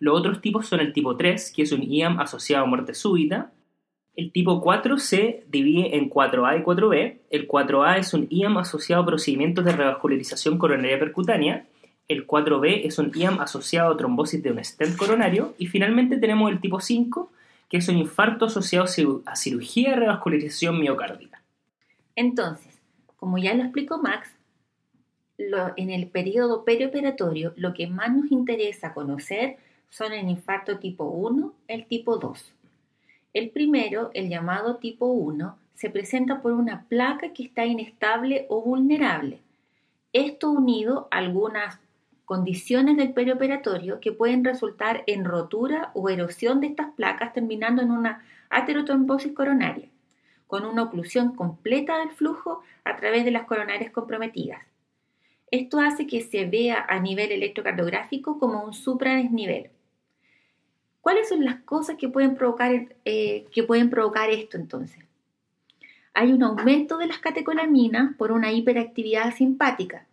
Los 0.00 0.18
otros 0.18 0.40
tipos 0.40 0.66
son 0.66 0.80
el 0.80 0.92
tipo 0.92 1.16
3, 1.16 1.52
que 1.54 1.62
es 1.62 1.70
un 1.70 1.84
IAM 1.84 2.18
asociado 2.18 2.64
a 2.64 2.66
muerte 2.66 2.94
súbita, 2.94 3.52
el 4.14 4.30
tipo 4.30 4.60
4 4.60 4.98
se 4.98 5.44
divide 5.48 5.96
en 5.96 6.10
4A 6.10 6.60
y 6.60 6.62
4B. 6.62 7.18
El 7.30 7.48
4A 7.48 7.98
es 7.98 8.12
un 8.12 8.26
IAM 8.30 8.58
asociado 8.58 9.02
a 9.02 9.06
procedimientos 9.06 9.64
de 9.64 9.72
revascularización 9.72 10.58
coronaria 10.58 10.98
percutánea. 10.98 11.66
El 12.08 12.26
4B 12.26 12.82
es 12.84 12.98
un 12.98 13.10
IAM 13.14 13.40
asociado 13.40 13.92
a 13.92 13.96
trombosis 13.96 14.42
de 14.42 14.52
un 14.52 14.62
stent 14.62 14.96
coronario. 14.96 15.54
Y 15.56 15.66
finalmente 15.66 16.18
tenemos 16.18 16.50
el 16.50 16.60
tipo 16.60 16.78
5, 16.78 17.30
que 17.70 17.78
es 17.78 17.88
un 17.88 17.96
infarto 17.96 18.46
asociado 18.46 19.22
a 19.24 19.34
cirugía 19.34 19.90
de 19.90 19.96
revascularización 19.96 20.78
miocárdica. 20.78 21.42
Entonces, 22.14 22.78
como 23.16 23.38
ya 23.38 23.54
lo 23.54 23.62
explicó 23.62 23.96
Max, 23.96 24.28
en 25.38 25.90
el 25.90 26.08
periodo 26.08 26.64
perioperatorio 26.64 27.54
lo 27.56 27.72
que 27.72 27.86
más 27.86 28.14
nos 28.14 28.30
interesa 28.30 28.92
conocer 28.92 29.56
son 29.88 30.12
el 30.12 30.28
infarto 30.28 30.78
tipo 30.78 31.04
1, 31.04 31.54
el 31.68 31.86
tipo 31.86 32.18
2. 32.18 32.54
El 33.34 33.50
primero, 33.50 34.10
el 34.12 34.28
llamado 34.28 34.76
tipo 34.76 35.06
1, 35.06 35.56
se 35.74 35.90
presenta 35.90 36.42
por 36.42 36.52
una 36.52 36.84
placa 36.84 37.32
que 37.32 37.42
está 37.42 37.64
inestable 37.64 38.46
o 38.48 38.60
vulnerable. 38.60 39.40
Esto 40.12 40.50
unido 40.50 41.08
a 41.10 41.16
algunas 41.18 41.80
condiciones 42.26 42.96
del 42.96 43.12
perioperatorio 43.12 44.00
que 44.00 44.12
pueden 44.12 44.44
resultar 44.44 45.02
en 45.06 45.24
rotura 45.24 45.90
o 45.94 46.08
erosión 46.08 46.60
de 46.60 46.68
estas 46.68 46.92
placas 46.92 47.32
terminando 47.32 47.82
en 47.82 47.90
una 47.90 48.22
aterotrombosis 48.50 49.32
coronaria, 49.32 49.88
con 50.46 50.64
una 50.64 50.84
oclusión 50.84 51.34
completa 51.34 51.98
del 51.98 52.10
flujo 52.10 52.62
a 52.84 52.96
través 52.96 53.24
de 53.24 53.30
las 53.30 53.44
coronarias 53.44 53.90
comprometidas. 53.92 54.62
Esto 55.50 55.80
hace 55.80 56.06
que 56.06 56.20
se 56.20 56.44
vea 56.46 56.86
a 56.88 57.00
nivel 57.00 57.32
electrocardiográfico 57.32 58.38
como 58.38 58.62
un 58.62 58.72
supradesnivel. 58.72 59.71
¿Cuáles 61.02 61.28
son 61.28 61.44
las 61.44 61.60
cosas 61.62 61.96
que 61.98 62.08
pueden 62.08 62.36
provocar, 62.36 62.70
eh, 63.04 63.44
que 63.50 63.64
pueden 63.64 63.90
provocar 63.90 64.30
esto 64.30 64.56
entonces? 64.56 65.04
Hay 66.14 66.32
un 66.32 66.44
aumento 66.44 66.96
de 66.96 67.08
las 67.08 67.18
catecolaminas 67.18 68.14
por 68.16 68.30
una 68.30 68.52
hiperactividad 68.52 69.34
simpática. 69.34 70.06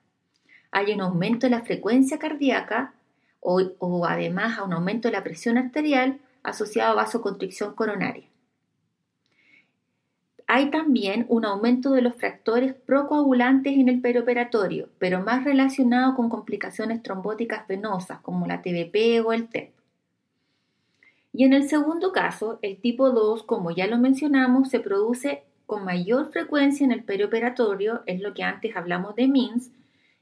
Hay 0.72 0.92
un 0.92 1.02
aumento 1.02 1.46
de 1.46 1.52
la 1.52 1.62
frecuencia 1.62 2.18
cardíaca 2.18 2.94
o, 3.40 4.06
además 4.06 4.58
a 4.58 4.64
un 4.64 4.74
aumento 4.74 5.08
de 5.08 5.12
la 5.12 5.24
presión 5.24 5.60
arterial 5.60 6.20
asociado 6.42 6.94
a 6.94 7.04
vasoconstricción 7.04 7.76
coronaria. 7.76 8.26
Hay 10.48 10.72
también 10.72 11.28
un 11.30 11.46
aumento 11.46 11.92
de 11.92 12.02
los 12.02 12.16
fractores 12.16 12.74
procoagulantes 12.74 13.74
en 13.74 13.90
el 13.90 14.02
perioperatorio, 14.02 14.90
pero 14.98 15.22
más 15.22 15.44
relacionado 15.44 16.16
con 16.16 16.30
complicaciones 16.30 17.04
trombóticas 17.04 17.68
venosas 17.68 18.20
como 18.22 18.48
la 18.48 18.64
TBP 18.64 19.24
o 19.24 19.34
el 19.34 19.48
TEP. 19.48 19.79
Y 21.40 21.46
en 21.46 21.54
el 21.54 21.70
segundo 21.70 22.12
caso, 22.12 22.60
el 22.62 22.82
tipo 22.82 23.12
2, 23.12 23.44
como 23.44 23.72
ya 23.72 23.88
lo 23.88 23.98
mencionamos, 23.98 24.68
se 24.70 24.82
produce 24.82 25.44
con 25.66 25.86
mayor 25.86 26.34
frecuencia 26.34 26.84
en 26.84 26.92
el 26.92 27.06
perioperatorio, 27.06 28.04
es 28.08 28.20
lo 28.20 28.34
que 28.34 28.44
antes 28.44 28.76
hablamos 28.76 29.16
de 29.16 29.30
MINS, 29.30 29.72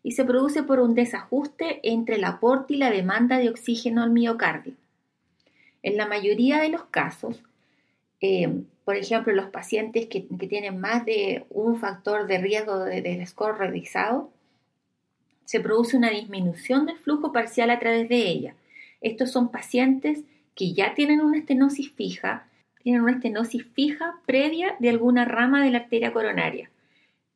y 0.03 0.11
se 0.11 0.23
produce 0.25 0.61
por 0.61 0.79
un 0.79 0.93
desajuste 0.93 1.79
entre 1.81 2.17
el 2.17 2.23
aporte 2.23 2.75
y 2.75 2.77
la 2.77 2.91
demanda 2.91 3.39
de 3.39 3.49
oxígeno 3.49 4.03
al 4.03 4.11
miocardio. 4.11 4.75
En 5.81 5.97
la 5.97 6.05
mayoría 6.05 6.59
de 6.59 6.69
los 6.69 6.83
casos, 6.83 7.41
eh, 8.21 8.61
por 8.85 8.95
ejemplo, 8.95 9.33
los 9.33 9.49
pacientes 9.49 10.05
que, 10.05 10.19
tienen 10.21 10.79
más 10.79 11.03
de 11.03 11.47
un 11.49 11.79
factor 11.79 12.27
de 12.27 12.37
riesgo 12.37 12.77
del 12.77 13.25
score 13.25 13.57
revisado, 13.57 14.29
se 15.45 15.61
produce 15.61 15.97
una 15.97 16.11
disminución 16.11 16.85
del 16.85 16.99
flujo 16.99 17.31
parcial 17.31 17.71
a 17.71 17.79
través 17.79 18.07
de 18.07 18.27
ella. 18.27 18.53
Estos 19.01 19.31
son 19.31 19.49
pacientes 19.49 20.23
que 20.57 20.73
ya 20.73 20.95
tienen 20.95 21.21
una 21.21 21.37
estenosis 21.37 21.91
fija, 21.91 22.49
tienen 22.83 23.03
una 23.03 23.13
estenosis 23.13 23.63
fija 23.73 24.19
previa 24.25 24.75
de 24.79 24.89
alguna 24.89 25.23
rama 25.23 25.63
de 25.63 25.71
la 25.71 25.77
arteria 25.77 26.11
coronaria. 26.11 26.71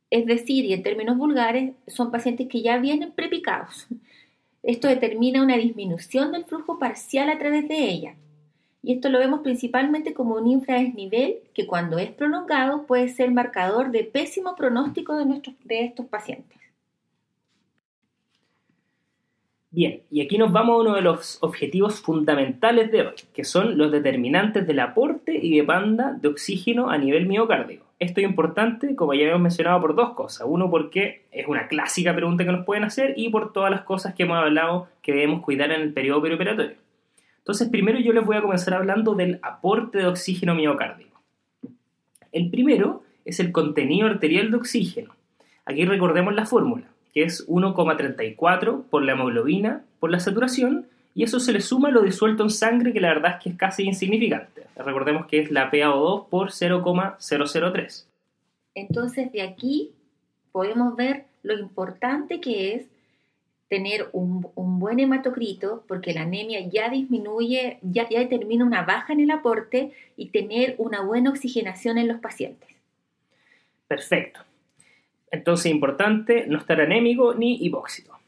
Es 0.09 0.25
decir, 0.25 0.65
y 0.65 0.73
en 0.73 0.83
términos 0.83 1.17
vulgares, 1.17 1.73
son 1.87 2.11
pacientes 2.11 2.49
que 2.49 2.61
ya 2.61 2.79
vienen 2.79 3.11
prepicados. 3.11 3.87
Esto 4.63 4.87
determina 4.87 5.41
una 5.41 5.55
disminución 5.57 6.31
del 6.31 6.45
flujo 6.45 6.79
parcial 6.79 7.29
a 7.29 7.37
través 7.37 7.67
de 7.69 7.89
ella. 7.89 8.15
Y 8.83 8.93
esto 8.93 9.09
lo 9.09 9.19
vemos 9.19 9.41
principalmente 9.41 10.13
como 10.13 10.35
un 10.35 10.47
infradesnivel 10.47 11.41
que 11.53 11.67
cuando 11.67 11.99
es 11.99 12.11
prolongado 12.11 12.87
puede 12.87 13.07
ser 13.09 13.29
marcador 13.31 13.91
de 13.91 14.03
pésimo 14.03 14.55
pronóstico 14.55 15.15
de, 15.15 15.25
nuestros, 15.25 15.55
de 15.63 15.85
estos 15.85 16.07
pacientes. 16.07 16.57
Bien, 19.73 20.01
y 20.11 20.19
aquí 20.19 20.37
nos 20.37 20.51
vamos 20.51 20.73
a 20.73 20.79
uno 20.81 20.95
de 20.95 21.01
los 21.01 21.37
objetivos 21.41 22.01
fundamentales 22.01 22.91
de 22.91 23.03
hoy, 23.03 23.15
que 23.33 23.45
son 23.45 23.77
los 23.77 23.89
determinantes 23.89 24.67
del 24.67 24.81
aporte 24.81 25.39
y 25.41 25.55
demanda 25.55 26.11
de 26.11 26.27
oxígeno 26.27 26.89
a 26.89 26.97
nivel 26.97 27.25
miocárdico. 27.25 27.85
Esto 27.97 28.19
es 28.19 28.27
importante, 28.27 28.97
como 28.97 29.13
ya 29.13 29.27
hemos 29.27 29.39
mencionado, 29.39 29.79
por 29.79 29.95
dos 29.95 30.11
cosas. 30.11 30.45
Uno, 30.49 30.69
porque 30.69 31.23
es 31.31 31.47
una 31.47 31.69
clásica 31.69 32.13
pregunta 32.13 32.43
que 32.43 32.51
nos 32.51 32.65
pueden 32.65 32.83
hacer 32.83 33.13
y 33.15 33.29
por 33.29 33.53
todas 33.53 33.71
las 33.71 33.83
cosas 33.83 34.13
que 34.13 34.23
hemos 34.23 34.37
hablado 34.37 34.89
que 35.01 35.13
debemos 35.13 35.41
cuidar 35.41 35.71
en 35.71 35.79
el 35.79 35.93
periodo 35.93 36.21
perioperatorio. 36.21 36.75
Entonces, 37.37 37.69
primero 37.69 37.97
yo 37.97 38.11
les 38.11 38.25
voy 38.25 38.35
a 38.35 38.41
comenzar 38.41 38.73
hablando 38.73 39.15
del 39.15 39.39
aporte 39.41 39.99
de 39.99 40.07
oxígeno 40.07 40.53
miocárdico. 40.53 41.21
El 42.33 42.49
primero 42.49 43.03
es 43.23 43.39
el 43.39 43.53
contenido 43.53 44.07
arterial 44.07 44.51
de 44.51 44.57
oxígeno. 44.57 45.15
Aquí 45.63 45.85
recordemos 45.85 46.33
la 46.33 46.45
fórmula 46.45 46.90
que 47.13 47.23
es 47.23 47.47
1,34 47.47 48.83
por 48.89 49.03
la 49.03 49.13
hemoglobina 49.13 49.83
por 50.01 50.11
la 50.11 50.19
saturación, 50.19 50.87
y 51.13 51.23
eso 51.23 51.39
se 51.39 51.53
le 51.53 51.61
suma 51.61 51.91
lo 51.91 52.01
disuelto 52.01 52.43
en 52.43 52.49
sangre, 52.49 52.91
que 52.91 52.99
la 52.99 53.09
verdad 53.09 53.35
es 53.35 53.43
que 53.43 53.49
es 53.49 53.55
casi 53.55 53.83
insignificante. 53.83 54.63
Recordemos 54.75 55.27
que 55.27 55.39
es 55.39 55.51
la 55.51 55.69
PaO2 55.69 56.27
por 56.27 56.51
0,003. 56.51 58.07
Entonces, 58.73 59.31
de 59.31 59.41
aquí 59.43 59.91
podemos 60.51 60.95
ver 60.95 61.25
lo 61.43 61.57
importante 61.57 62.39
que 62.39 62.73
es 62.73 62.85
tener 63.67 64.09
un, 64.11 64.41
buen 64.55 64.99
hematocrito, 64.99 65.83
porque 65.87 66.13
la 66.13 66.23
anemia 66.23 66.67
ya 66.67 66.89
disminuye, 66.89 67.77
ya, 67.81 68.09
ya 68.09 68.19
determina 68.19 68.65
una 68.65 68.81
baja 68.81 69.13
en 69.13 69.21
el 69.21 69.31
aporte 69.31 69.91
y 70.17 70.29
tener 70.29 70.75
una 70.77 71.01
buena 71.01 71.29
oxigenación 71.29 71.97
en 71.97 72.07
los 72.07 72.19
pacientes. 72.19 72.69
Perfecto. 73.87 74.41
Entonces, 75.31 75.71
importante 75.71 76.45
no 76.47 76.57
estar 76.57 76.79
anémico 76.81 77.33
ni 77.33 77.55
hipóxido. 77.65 78.21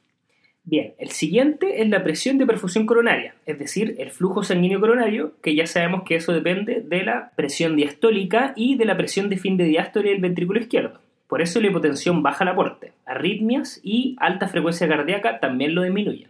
Bien, 0.65 0.93
el 0.97 1.09
siguiente 1.09 1.81
es 1.81 1.89
la 1.89 2.05
presión 2.05 2.37
de 2.37 2.45
perfusión 2.45 2.85
coronaria, 2.85 3.35
es 3.45 3.59
decir, 3.59 3.95
el 3.99 4.11
flujo 4.11 4.43
sanguíneo 4.43 4.79
coronario, 4.79 5.33
que 5.41 5.55
ya 5.55 5.67
sabemos 5.67 6.03
que 6.03 6.15
eso 6.15 6.31
depende 6.31 6.79
de 6.79 7.03
la 7.03 7.31
presión 7.35 7.75
diastólica 7.75 8.53
y 8.55 8.77
de 8.77 8.85
la 8.85 8.95
presión 8.95 9.29
de 9.29 9.37
fin 9.37 9.57
de 9.57 9.65
diástole 9.65 10.11
del 10.11 10.21
ventrículo 10.21 10.61
izquierdo. 10.61 11.01
Por 11.27 11.41
eso 11.41 11.59
la 11.59 11.67
hipotensión 11.67 12.23
baja 12.23 12.45
el 12.45 12.51
aporte. 12.51 12.93
Arritmias 13.05 13.81
y 13.83 14.15
alta 14.19 14.47
frecuencia 14.47 14.87
cardíaca 14.87 15.41
también 15.41 15.75
lo 15.75 15.83
disminuyen. 15.83 16.29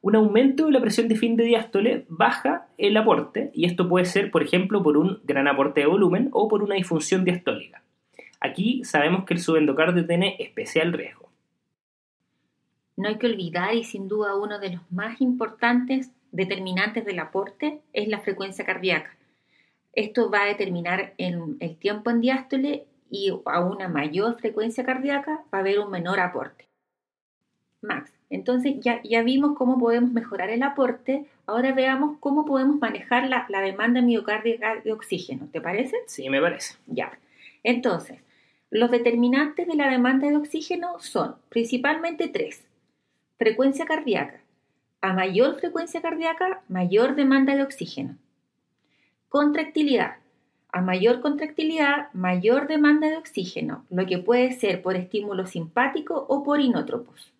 Un 0.00 0.14
aumento 0.14 0.66
de 0.66 0.72
la 0.72 0.80
presión 0.80 1.08
de 1.08 1.16
fin 1.16 1.36
de 1.36 1.44
diástole 1.44 2.04
baja 2.08 2.68
el 2.78 2.96
aporte 2.96 3.50
y 3.52 3.64
esto 3.64 3.88
puede 3.88 4.04
ser, 4.04 4.30
por 4.30 4.44
ejemplo, 4.44 4.82
por 4.82 4.96
un 4.96 5.18
gran 5.24 5.48
aporte 5.48 5.80
de 5.80 5.86
volumen 5.86 6.28
o 6.32 6.46
por 6.46 6.62
una 6.62 6.76
disfunción 6.76 7.24
diastólica. 7.24 7.82
Aquí 8.40 8.84
sabemos 8.84 9.24
que 9.24 9.34
el 9.34 9.40
subendocardio 9.40 10.06
tiene 10.06 10.36
especial 10.38 10.92
riesgo. 10.92 11.28
No 12.96 13.08
hay 13.08 13.18
que 13.18 13.26
olvidar 13.26 13.74
y 13.74 13.84
sin 13.84 14.08
duda 14.08 14.34
uno 14.34 14.58
de 14.58 14.70
los 14.70 14.90
más 14.90 15.20
importantes 15.20 16.10
determinantes 16.32 17.04
del 17.04 17.18
aporte 17.18 17.80
es 17.92 18.08
la 18.08 18.20
frecuencia 18.20 18.64
cardíaca. 18.64 19.14
Esto 19.92 20.30
va 20.30 20.42
a 20.42 20.46
determinar 20.46 21.14
el, 21.18 21.56
el 21.60 21.76
tiempo 21.76 22.10
en 22.10 22.20
diástole 22.20 22.86
y 23.10 23.32
a 23.44 23.60
una 23.60 23.88
mayor 23.88 24.38
frecuencia 24.38 24.84
cardíaca 24.84 25.42
va 25.52 25.58
a 25.58 25.60
haber 25.60 25.80
un 25.80 25.90
menor 25.90 26.20
aporte. 26.20 26.66
Max, 27.82 28.12
entonces 28.28 28.76
ya, 28.80 29.02
ya 29.02 29.22
vimos 29.22 29.56
cómo 29.56 29.78
podemos 29.78 30.12
mejorar 30.12 30.50
el 30.50 30.62
aporte, 30.62 31.26
ahora 31.46 31.72
veamos 31.72 32.18
cómo 32.20 32.44
podemos 32.44 32.78
manejar 32.78 33.28
la, 33.28 33.46
la 33.48 33.60
demanda 33.60 34.02
miocárdica 34.02 34.76
de 34.76 34.92
oxígeno, 34.92 35.48
¿te 35.50 35.60
parece? 35.60 35.96
Sí, 36.06 36.28
me 36.28 36.40
parece. 36.40 36.76
Ya. 36.86 37.18
Entonces, 37.62 38.18
los 38.70 38.90
determinantes 38.90 39.66
de 39.66 39.74
la 39.74 39.90
demanda 39.90 40.28
de 40.28 40.36
oxígeno 40.36 41.00
son 41.00 41.34
principalmente 41.48 42.28
tres. 42.28 42.64
Frecuencia 43.36 43.84
cardíaca. 43.84 44.40
A 45.00 45.12
mayor 45.12 45.58
frecuencia 45.58 46.00
cardíaca, 46.00 46.62
mayor 46.68 47.16
demanda 47.16 47.56
de 47.56 47.64
oxígeno. 47.64 48.16
Contractilidad. 49.28 50.16
A 50.72 50.82
mayor 50.82 51.20
contractilidad, 51.20 52.12
mayor 52.12 52.68
demanda 52.68 53.08
de 53.08 53.16
oxígeno, 53.16 53.84
lo 53.90 54.06
que 54.06 54.18
puede 54.18 54.52
ser 54.52 54.82
por 54.82 54.94
estímulo 54.94 55.46
simpático 55.46 56.26
o 56.28 56.44
por 56.44 56.60
inótropos. 56.60 57.32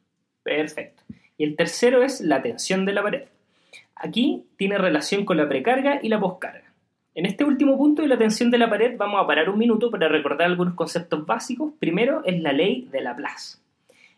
Perfecto. 0.42 1.04
Y 1.38 1.44
el 1.44 1.54
tercero 1.54 2.02
es 2.02 2.20
la 2.20 2.42
tensión 2.42 2.84
de 2.86 2.92
la 2.92 3.04
pared. 3.04 3.28
Aquí 3.94 4.46
tiene 4.56 4.78
relación 4.78 5.24
con 5.24 5.36
la 5.36 5.48
precarga 5.48 6.00
y 6.02 6.08
la 6.08 6.18
poscarga. 6.18 6.69
En 7.20 7.26
este 7.26 7.44
último 7.44 7.76
punto 7.76 8.00
de 8.00 8.08
la 8.08 8.16
tensión 8.16 8.50
de 8.50 8.56
la 8.56 8.70
pared 8.70 8.96
vamos 8.96 9.22
a 9.22 9.26
parar 9.26 9.50
un 9.50 9.58
minuto 9.58 9.90
para 9.90 10.08
recordar 10.08 10.46
algunos 10.46 10.72
conceptos 10.72 11.26
básicos. 11.26 11.74
Primero 11.78 12.22
es 12.24 12.40
la 12.40 12.54
ley 12.54 12.88
de 12.90 13.02
Laplace. 13.02 13.58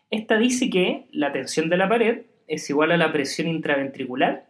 Esta 0.09 0.37
dice 0.37 0.69
que 0.69 1.03
la 1.11 1.33
tensión 1.33 1.67
de 1.67 1.75
la 1.75 1.89
pared 1.89 2.21
es 2.47 2.69
igual 2.69 2.93
a 2.93 2.97
la 2.97 3.11
presión 3.11 3.49
intraventricular 3.49 4.45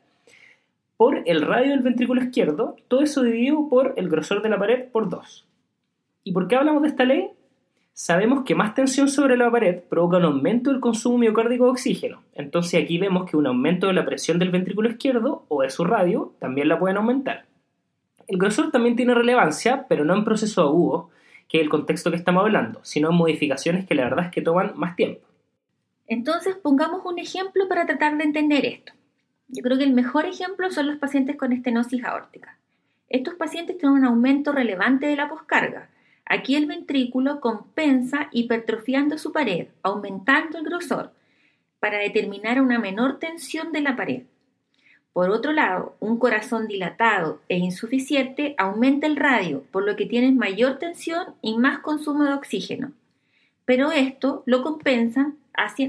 por 0.97 1.23
el 1.25 1.41
radio 1.41 1.71
del 1.71 1.79
ventrículo 1.79 2.21
izquierdo, 2.21 2.75
todo 2.89 3.01
eso 3.01 3.23
dividido 3.23 3.67
por 3.69 3.95
el 3.97 4.07
grosor 4.07 4.43
de 4.43 4.49
la 4.49 4.59
pared 4.59 4.85
por 4.91 5.09
2. 5.09 5.47
¿Y 6.23 6.31
por 6.31 6.47
qué 6.47 6.55
hablamos 6.55 6.83
de 6.83 6.89
esta 6.89 7.05
ley? 7.05 7.31
Sabemos 7.93 8.43
que 8.43 8.53
más 8.53 8.75
tensión 8.75 9.09
sobre 9.09 9.35
la 9.35 9.49
pared 9.49 9.79
provoca 9.79 10.17
un 10.17 10.25
aumento 10.25 10.69
del 10.69 10.79
consumo 10.79 11.17
miocárdico 11.17 11.65
de 11.65 11.71
oxígeno. 11.71 12.21
Entonces 12.35 12.83
aquí 12.83 12.99
vemos 12.99 13.27
que 13.27 13.35
un 13.35 13.47
aumento 13.47 13.87
de 13.87 13.93
la 13.93 14.05
presión 14.05 14.37
del 14.37 14.51
ventrículo 14.51 14.89
izquierdo 14.89 15.43
o 15.47 15.63
de 15.63 15.71
su 15.71 15.83
radio 15.85 16.35
también 16.37 16.67
la 16.67 16.77
pueden 16.77 16.97
aumentar. 16.97 17.45
El 18.27 18.37
grosor 18.37 18.71
también 18.71 18.95
tiene 18.95 19.13
relevancia, 19.13 19.85
pero 19.87 20.05
no 20.05 20.15
en 20.15 20.23
proceso 20.23 20.61
agudo, 20.61 21.09
que 21.47 21.57
es 21.57 21.63
el 21.63 21.69
contexto 21.69 22.09
que 22.09 22.17
estamos 22.17 22.43
hablando, 22.43 22.79
sino 22.83 23.09
en 23.09 23.15
modificaciones 23.15 23.85
que 23.85 23.95
la 23.95 24.05
verdad 24.05 24.25
es 24.25 24.31
que 24.31 24.41
toman 24.41 24.73
más 24.75 24.95
tiempo. 24.95 25.21
Entonces 26.07 26.55
pongamos 26.55 27.05
un 27.05 27.19
ejemplo 27.19 27.67
para 27.67 27.85
tratar 27.85 28.17
de 28.17 28.23
entender 28.23 28.65
esto. 28.65 28.93
Yo 29.47 29.61
creo 29.61 29.77
que 29.77 29.83
el 29.83 29.93
mejor 29.93 30.25
ejemplo 30.25 30.71
son 30.71 30.87
los 30.87 30.97
pacientes 30.97 31.35
con 31.37 31.53
estenosis 31.53 32.03
aórtica. 32.03 32.57
Estos 33.09 33.35
pacientes 33.35 33.77
tienen 33.77 33.99
un 33.99 34.05
aumento 34.05 34.51
relevante 34.51 35.05
de 35.05 35.15
la 35.15 35.29
poscarga. 35.29 35.89
Aquí 36.25 36.55
el 36.55 36.65
ventrículo 36.65 37.39
compensa 37.39 38.29
hipertrofiando 38.31 39.17
su 39.17 39.31
pared, 39.31 39.67
aumentando 39.83 40.57
el 40.57 40.65
grosor, 40.65 41.11
para 41.79 41.99
determinar 41.99 42.61
una 42.61 42.79
menor 42.79 43.19
tensión 43.19 43.71
de 43.71 43.81
la 43.81 43.95
pared. 43.95 44.23
Por 45.13 45.29
otro 45.29 45.53
lado, 45.53 45.95
un 45.99 46.17
corazón 46.17 46.67
dilatado 46.67 47.39
e 47.47 47.57
insuficiente 47.57 48.55
aumenta 48.57 49.05
el 49.05 49.15
radio, 49.15 49.63
por 49.71 49.85
lo 49.85 49.95
que 49.95 50.07
tienes 50.07 50.33
mayor 50.33 50.79
tensión 50.79 51.35
y 51.41 51.57
más 51.57 51.79
consumo 51.79 52.23
de 52.23 52.33
oxígeno. 52.33 52.91
Pero 53.65 53.91
esto 53.91 54.43
lo 54.45 54.63
compensa 54.63 55.33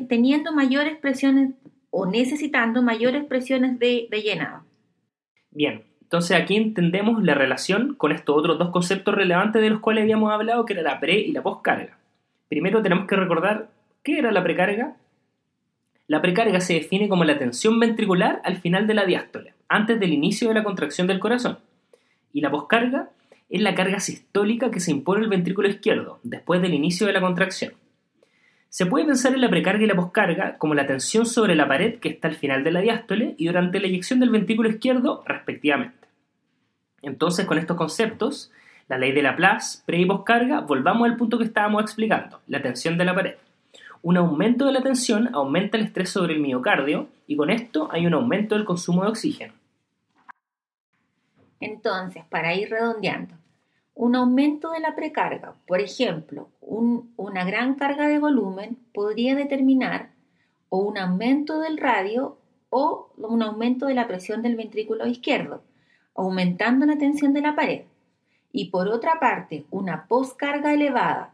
teniendo 0.08 0.52
mayores 0.52 0.98
presiones 0.98 1.52
o 1.90 2.06
necesitando 2.06 2.82
mayores 2.82 3.24
presiones 3.24 3.78
de, 3.78 4.08
de 4.10 4.22
llenado. 4.22 4.62
Bien, 5.50 5.84
entonces 6.02 6.36
aquí 6.36 6.56
entendemos 6.56 7.22
la 7.22 7.34
relación 7.34 7.94
con 7.94 8.12
estos 8.12 8.36
otros 8.36 8.58
dos 8.58 8.70
conceptos 8.70 9.14
relevantes 9.14 9.62
de 9.62 9.70
los 9.70 9.80
cuales 9.80 10.02
habíamos 10.02 10.32
hablado, 10.32 10.64
que 10.64 10.74
era 10.74 10.82
la 10.82 11.00
pre 11.00 11.18
y 11.18 11.32
la 11.32 11.42
postcarga. 11.42 11.96
Primero 12.48 12.82
tenemos 12.82 13.06
que 13.06 13.16
recordar 13.16 13.68
qué 14.02 14.18
era 14.18 14.30
la 14.30 14.42
precarga. 14.42 14.96
La 16.06 16.20
precarga 16.20 16.60
se 16.60 16.74
define 16.74 17.08
como 17.08 17.24
la 17.24 17.38
tensión 17.38 17.80
ventricular 17.80 18.42
al 18.44 18.58
final 18.58 18.86
de 18.86 18.94
la 18.94 19.06
diástole, 19.06 19.54
antes 19.68 19.98
del 19.98 20.12
inicio 20.12 20.48
de 20.48 20.54
la 20.54 20.64
contracción 20.64 21.06
del 21.06 21.18
corazón. 21.18 21.58
Y 22.32 22.42
la 22.42 22.50
poscarga 22.50 23.08
es 23.48 23.62
la 23.62 23.74
carga 23.74 24.00
sistólica 24.00 24.70
que 24.70 24.80
se 24.80 24.90
impone 24.90 25.24
al 25.24 25.30
ventrículo 25.30 25.68
izquierdo, 25.68 26.20
después 26.22 26.60
del 26.60 26.74
inicio 26.74 27.06
de 27.06 27.14
la 27.14 27.20
contracción. 27.22 27.72
Se 28.68 28.84
puede 28.84 29.06
pensar 29.06 29.32
en 29.32 29.40
la 29.40 29.48
precarga 29.48 29.84
y 29.84 29.86
la 29.86 29.94
poscarga 29.94 30.58
como 30.58 30.74
la 30.74 30.86
tensión 30.86 31.24
sobre 31.24 31.54
la 31.54 31.68
pared 31.68 32.00
que 32.00 32.08
está 32.08 32.28
al 32.28 32.34
final 32.34 32.64
de 32.64 32.72
la 32.72 32.80
diástole 32.80 33.34
y 33.38 33.46
durante 33.46 33.80
la 33.80 33.86
eyección 33.86 34.20
del 34.20 34.30
ventrículo 34.30 34.68
izquierdo, 34.68 35.22
respectivamente. 35.26 36.08
Entonces, 37.00 37.46
con 37.46 37.56
estos 37.56 37.76
conceptos, 37.76 38.50
la 38.88 38.98
ley 38.98 39.12
de 39.12 39.22
Laplace, 39.22 39.82
pre 39.86 39.98
y 39.98 40.06
poscarga, 40.06 40.60
volvamos 40.60 41.08
al 41.08 41.16
punto 41.16 41.38
que 41.38 41.44
estábamos 41.44 41.82
explicando, 41.82 42.40
la 42.48 42.60
tensión 42.60 42.98
de 42.98 43.04
la 43.04 43.14
pared. 43.14 43.34
Un 44.04 44.18
aumento 44.18 44.66
de 44.66 44.72
la 44.72 44.82
tensión 44.82 45.34
aumenta 45.34 45.78
el 45.78 45.84
estrés 45.84 46.10
sobre 46.10 46.34
el 46.34 46.40
miocardio 46.40 47.08
y 47.26 47.36
con 47.36 47.48
esto 47.48 47.88
hay 47.90 48.06
un 48.06 48.12
aumento 48.12 48.54
del 48.54 48.66
consumo 48.66 49.02
de 49.02 49.08
oxígeno. 49.08 49.54
Entonces, 51.58 52.22
para 52.28 52.54
ir 52.54 52.68
redondeando, 52.68 53.34
un 53.94 54.14
aumento 54.14 54.72
de 54.72 54.80
la 54.80 54.94
precarga, 54.94 55.54
por 55.66 55.80
ejemplo, 55.80 56.50
una 56.60 57.44
gran 57.46 57.76
carga 57.76 58.06
de 58.06 58.18
volumen, 58.18 58.76
podría 58.92 59.34
determinar 59.34 60.10
o 60.68 60.80
un 60.80 60.98
aumento 60.98 61.60
del 61.60 61.78
radio 61.78 62.36
o 62.68 63.10
un 63.16 63.42
aumento 63.42 63.86
de 63.86 63.94
la 63.94 64.06
presión 64.06 64.42
del 64.42 64.56
ventrículo 64.56 65.06
izquierdo, 65.06 65.62
aumentando 66.14 66.84
la 66.84 66.98
tensión 66.98 67.32
de 67.32 67.40
la 67.40 67.56
pared. 67.56 67.84
Y 68.52 68.66
por 68.66 68.86
otra 68.88 69.18
parte, 69.18 69.64
una 69.70 70.06
poscarga 70.08 70.74
elevada, 70.74 71.33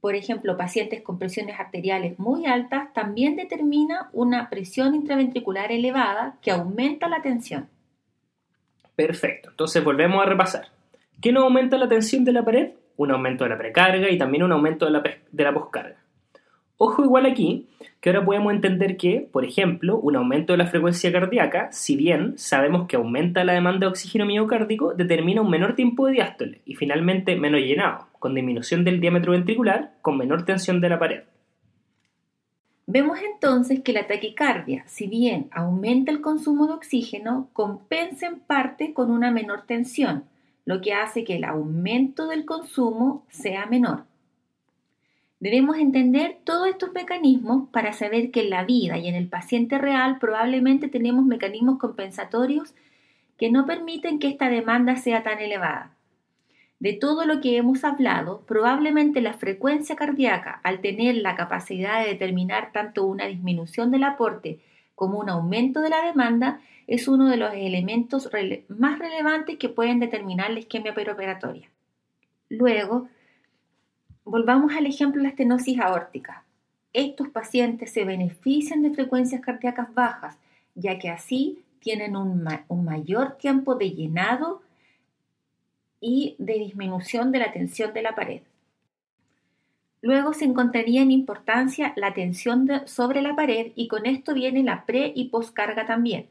por 0.00 0.14
ejemplo, 0.14 0.56
pacientes 0.56 1.02
con 1.02 1.18
presiones 1.18 1.58
arteriales 1.58 2.18
muy 2.18 2.46
altas, 2.46 2.92
también 2.92 3.36
determina 3.36 4.08
una 4.12 4.48
presión 4.48 4.94
intraventricular 4.94 5.72
elevada 5.72 6.36
que 6.40 6.50
aumenta 6.50 7.08
la 7.08 7.22
tensión. 7.22 7.68
Perfecto, 8.94 9.50
entonces 9.50 9.82
volvemos 9.82 10.22
a 10.22 10.28
repasar. 10.28 10.68
¿Qué 11.20 11.32
no 11.32 11.42
aumenta 11.42 11.78
la 11.78 11.88
tensión 11.88 12.24
de 12.24 12.32
la 12.32 12.44
pared? 12.44 12.72
Un 12.96 13.10
aumento 13.10 13.44
de 13.44 13.50
la 13.50 13.58
precarga 13.58 14.10
y 14.10 14.18
también 14.18 14.42
un 14.42 14.52
aumento 14.52 14.86
de 14.86 14.90
la, 14.90 15.02
de 15.02 15.44
la 15.44 15.54
poscarga. 15.54 15.96
Ojo 16.80 17.02
igual 17.04 17.26
aquí, 17.26 17.66
que 18.00 18.10
ahora 18.10 18.24
podemos 18.24 18.52
entender 18.52 18.96
que, 18.96 19.28
por 19.32 19.44
ejemplo, 19.44 19.98
un 19.98 20.14
aumento 20.14 20.52
de 20.52 20.58
la 20.58 20.66
frecuencia 20.66 21.10
cardíaca, 21.10 21.70
si 21.72 21.96
bien 21.96 22.38
sabemos 22.38 22.86
que 22.86 22.96
aumenta 22.96 23.42
la 23.42 23.52
demanda 23.52 23.80
de 23.80 23.86
oxígeno 23.86 24.26
miocárdico, 24.26 24.94
determina 24.94 25.42
un 25.42 25.50
menor 25.50 25.74
tiempo 25.74 26.06
de 26.06 26.12
diástole 26.12 26.60
y 26.64 26.74
finalmente 26.74 27.34
menos 27.36 27.60
llenado, 27.60 28.07
con 28.18 28.34
disminución 28.34 28.84
del 28.84 29.00
diámetro 29.00 29.32
ventricular, 29.32 29.94
con 30.02 30.16
menor 30.16 30.44
tensión 30.44 30.80
de 30.80 30.88
la 30.88 30.98
pared. 30.98 31.22
Vemos 32.86 33.18
entonces 33.20 33.80
que 33.80 33.92
la 33.92 34.06
taquicardia, 34.06 34.82
si 34.86 35.06
bien 35.08 35.48
aumenta 35.50 36.10
el 36.10 36.22
consumo 36.22 36.66
de 36.66 36.72
oxígeno, 36.72 37.50
compensa 37.52 38.26
en 38.26 38.40
parte 38.40 38.94
con 38.94 39.10
una 39.10 39.30
menor 39.30 39.66
tensión, 39.66 40.24
lo 40.64 40.80
que 40.80 40.94
hace 40.94 41.22
que 41.22 41.36
el 41.36 41.44
aumento 41.44 42.28
del 42.28 42.46
consumo 42.46 43.26
sea 43.28 43.66
menor. 43.66 44.04
Debemos 45.40 45.76
entender 45.76 46.38
todos 46.44 46.66
estos 46.66 46.92
mecanismos 46.92 47.68
para 47.70 47.92
saber 47.92 48.30
que 48.30 48.40
en 48.40 48.50
la 48.50 48.64
vida 48.64 48.98
y 48.98 49.06
en 49.06 49.14
el 49.14 49.28
paciente 49.28 49.78
real 49.78 50.18
probablemente 50.18 50.88
tenemos 50.88 51.24
mecanismos 51.24 51.78
compensatorios 51.78 52.74
que 53.36 53.50
no 53.50 53.66
permiten 53.66 54.18
que 54.18 54.28
esta 54.28 54.48
demanda 54.48 54.96
sea 54.96 55.22
tan 55.22 55.38
elevada. 55.38 55.97
De 56.80 56.92
todo 56.92 57.24
lo 57.26 57.40
que 57.40 57.56
hemos 57.56 57.82
hablado, 57.82 58.42
probablemente 58.46 59.20
la 59.20 59.34
frecuencia 59.34 59.96
cardíaca, 59.96 60.60
al 60.62 60.80
tener 60.80 61.16
la 61.16 61.34
capacidad 61.34 62.02
de 62.02 62.10
determinar 62.10 62.70
tanto 62.72 63.04
una 63.04 63.26
disminución 63.26 63.90
del 63.90 64.04
aporte 64.04 64.60
como 64.94 65.18
un 65.18 65.28
aumento 65.28 65.80
de 65.80 65.90
la 65.90 66.02
demanda, 66.02 66.60
es 66.86 67.08
uno 67.08 67.28
de 67.28 67.36
los 67.36 67.52
elementos 67.52 68.30
más 68.68 68.98
relevantes 68.98 69.58
que 69.58 69.68
pueden 69.68 69.98
determinar 69.98 70.50
la 70.50 70.60
isquemia 70.60 70.94
peroperatoria. 70.94 71.68
Luego, 72.48 73.08
volvamos 74.24 74.72
al 74.74 74.86
ejemplo 74.86 75.20
de 75.20 75.24
la 75.24 75.30
estenosis 75.30 75.80
aórtica. 75.80 76.44
Estos 76.92 77.28
pacientes 77.28 77.92
se 77.92 78.04
benefician 78.04 78.82
de 78.82 78.90
frecuencias 78.90 79.40
cardíacas 79.40 79.92
bajas, 79.94 80.38
ya 80.74 80.98
que 80.98 81.10
así 81.10 81.62
tienen 81.80 82.16
un, 82.16 82.48
un 82.68 82.84
mayor 82.84 83.36
tiempo 83.36 83.74
de 83.74 83.90
llenado 83.90 84.62
y 86.00 86.36
de 86.38 86.54
disminución 86.54 87.32
de 87.32 87.38
la 87.38 87.52
tensión 87.52 87.92
de 87.92 88.02
la 88.02 88.14
pared. 88.14 88.42
Luego 90.00 90.32
se 90.32 90.44
encontraría 90.44 91.02
en 91.02 91.10
importancia 91.10 91.92
la 91.96 92.14
tensión 92.14 92.68
sobre 92.86 93.20
la 93.20 93.34
pared 93.34 93.72
y 93.74 93.88
con 93.88 94.06
esto 94.06 94.32
viene 94.32 94.62
la 94.62 94.86
pre 94.86 95.12
y 95.14 95.28
postcarga 95.28 95.86
también. 95.86 96.26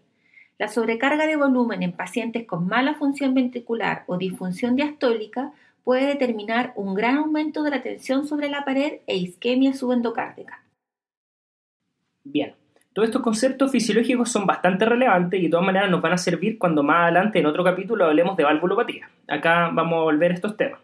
La 0.57 0.69
sobrecarga 0.69 1.27
de 1.27 1.35
volumen 1.35 1.83
en 1.83 1.91
pacientes 1.91 2.47
con 2.47 2.67
mala 2.67 2.95
función 2.95 3.33
ventricular 3.33 4.03
o 4.07 4.17
disfunción 4.17 4.75
diastólica 4.75 5.51
puede 5.83 6.07
determinar 6.07 6.73
un 6.75 6.95
gran 6.95 7.17
aumento 7.17 7.63
de 7.63 7.69
la 7.69 7.81
tensión 7.81 8.25
sobre 8.27 8.49
la 8.49 8.65
pared 8.65 8.99
e 9.05 9.17
isquemia 9.17 9.73
subendocárdica. 9.73 10.63
Bien, 12.23 12.55
todos 12.97 13.09
estos 13.09 13.21
conceptos 13.21 13.69
fisiológicos 13.69 14.31
son 14.31 14.47
bastante 14.47 14.83
relevantes 14.83 15.39
y 15.39 15.43
de 15.43 15.49
todas 15.51 15.67
maneras 15.67 15.91
nos 15.91 16.01
van 16.01 16.13
a 16.13 16.17
servir 16.17 16.57
cuando 16.57 16.81
más 16.81 17.03
adelante 17.03 17.37
en 17.37 17.45
otro 17.45 17.63
capítulo 17.63 18.05
hablemos 18.05 18.35
de 18.35 18.43
valvulopatía. 18.43 19.07
Acá 19.27 19.69
vamos 19.71 19.99
a 19.99 20.01
volver 20.01 20.31
a 20.31 20.33
estos 20.33 20.57
temas. 20.57 20.79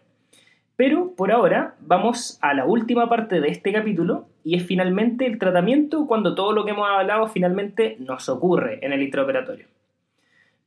Pero 0.76 1.10
por 1.16 1.32
ahora 1.32 1.74
vamos 1.80 2.38
a 2.40 2.54
la 2.54 2.66
última 2.66 3.08
parte 3.08 3.40
de 3.40 3.48
este 3.48 3.72
capítulo 3.72 4.28
y 4.44 4.54
es 4.54 4.64
finalmente 4.64 5.26
el 5.26 5.40
tratamiento 5.40 6.06
cuando 6.06 6.36
todo 6.36 6.52
lo 6.52 6.64
que 6.64 6.70
hemos 6.70 6.88
hablado 6.88 7.26
finalmente 7.26 7.96
nos 7.98 8.28
ocurre 8.28 8.78
en 8.86 8.92
el 8.92 9.02
intraoperatorio. 9.02 9.66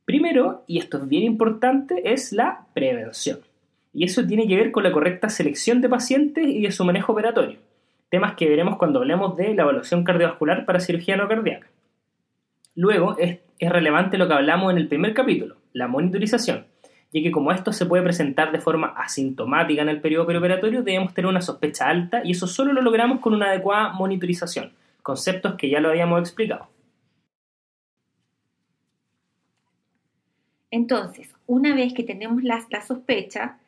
Primero, 0.04 0.64
y 0.66 0.76
esto 0.76 0.98
es 0.98 1.08
bien 1.08 1.22
importante, 1.22 2.12
es 2.12 2.30
la 2.30 2.66
prevención. 2.74 3.38
Y 3.94 4.04
eso 4.04 4.26
tiene 4.26 4.46
que 4.46 4.56
ver 4.56 4.70
con 4.70 4.82
la 4.82 4.92
correcta 4.92 5.30
selección 5.30 5.80
de 5.80 5.88
pacientes 5.88 6.46
y 6.46 6.60
de 6.60 6.72
su 6.72 6.84
manejo 6.84 7.12
operatorio. 7.12 7.56
Temas 8.08 8.34
que 8.34 8.48
veremos 8.48 8.76
cuando 8.76 9.00
hablemos 9.00 9.36
de 9.36 9.54
la 9.54 9.62
evaluación 9.62 10.04
cardiovascular 10.04 10.64
para 10.64 10.80
cirugía 10.80 11.16
no 11.16 11.28
cardíaca. 11.28 11.66
Luego 12.74 13.16
es, 13.18 13.40
relevante 13.60 14.18
lo 14.18 14.28
que 14.28 14.34
hablamos 14.34 14.72
en 14.72 14.78
el 14.78 14.88
primer 14.88 15.12
capítulo, 15.14 15.56
la 15.72 15.88
monitorización 15.88 16.66
ya 17.12 17.22
que 17.22 17.30
como 17.30 17.52
esto 17.52 17.72
se 17.72 17.86
puede 17.86 18.02
presentar 18.02 18.52
de 18.52 18.60
forma 18.60 18.88
asintomática 18.88 19.82
en 19.82 19.88
el 19.88 20.00
periodo 20.00 20.26
preoperatorio, 20.26 20.82
debemos 20.82 21.14
tener 21.14 21.28
una 21.28 21.40
sospecha 21.40 21.88
alta 21.88 22.20
y 22.22 22.32
eso 22.32 22.46
solo 22.46 22.72
lo 22.72 22.82
logramos 22.82 23.20
con 23.20 23.34
una 23.34 23.46
adecuada 23.46 23.92
monitorización, 23.92 24.72
conceptos 25.02 25.54
que 25.54 25.70
ya 25.70 25.80
lo 25.80 25.88
habíamos 25.88 26.20
explicado. 26.20 26.68
Entonces, 30.70 31.34
una 31.46 31.74
vez 31.74 31.94
que 31.94 32.02
tenemos 32.02 32.42
la 32.42 32.60
sospecha, 32.86 33.58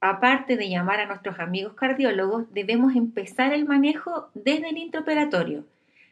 aparte 0.00 0.56
de 0.56 0.68
llamar 0.68 1.00
a 1.00 1.06
nuestros 1.06 1.38
amigos 1.38 1.74
cardiólogos, 1.74 2.52
debemos 2.52 2.96
empezar 2.96 3.52
el 3.52 3.66
manejo 3.66 4.30
desde 4.34 4.70
el 4.70 4.78
intraoperatorio. 4.78 5.64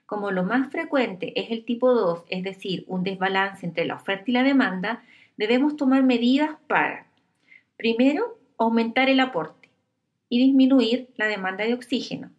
Como 0.07 0.31
lo 0.31 0.43
más 0.43 0.71
frecuente 0.71 1.39
es 1.39 1.51
el 1.51 1.65
tipo 1.65 1.93
2, 1.93 2.25
es 2.31 2.43
decir, 2.43 2.85
un 2.87 3.05
desbalance 3.05 3.67
entre 3.67 3.85
la 3.85 3.97
oferta 3.97 4.25
y 4.27 4.33
la 4.33 4.43
demanda, 4.43 5.03
debemos 5.37 5.77
tomar 5.77 6.03
medidas 6.03 6.51
para, 6.67 7.07
primero, 7.77 8.39
aumentar 8.59 9.09
el 9.09 9.21
aporte 9.21 9.69
y 10.29 10.39
disminuir 10.39 11.09
la 11.17 11.27
demanda 11.27 11.65
de 11.65 11.75
oxígeno. 11.75 12.31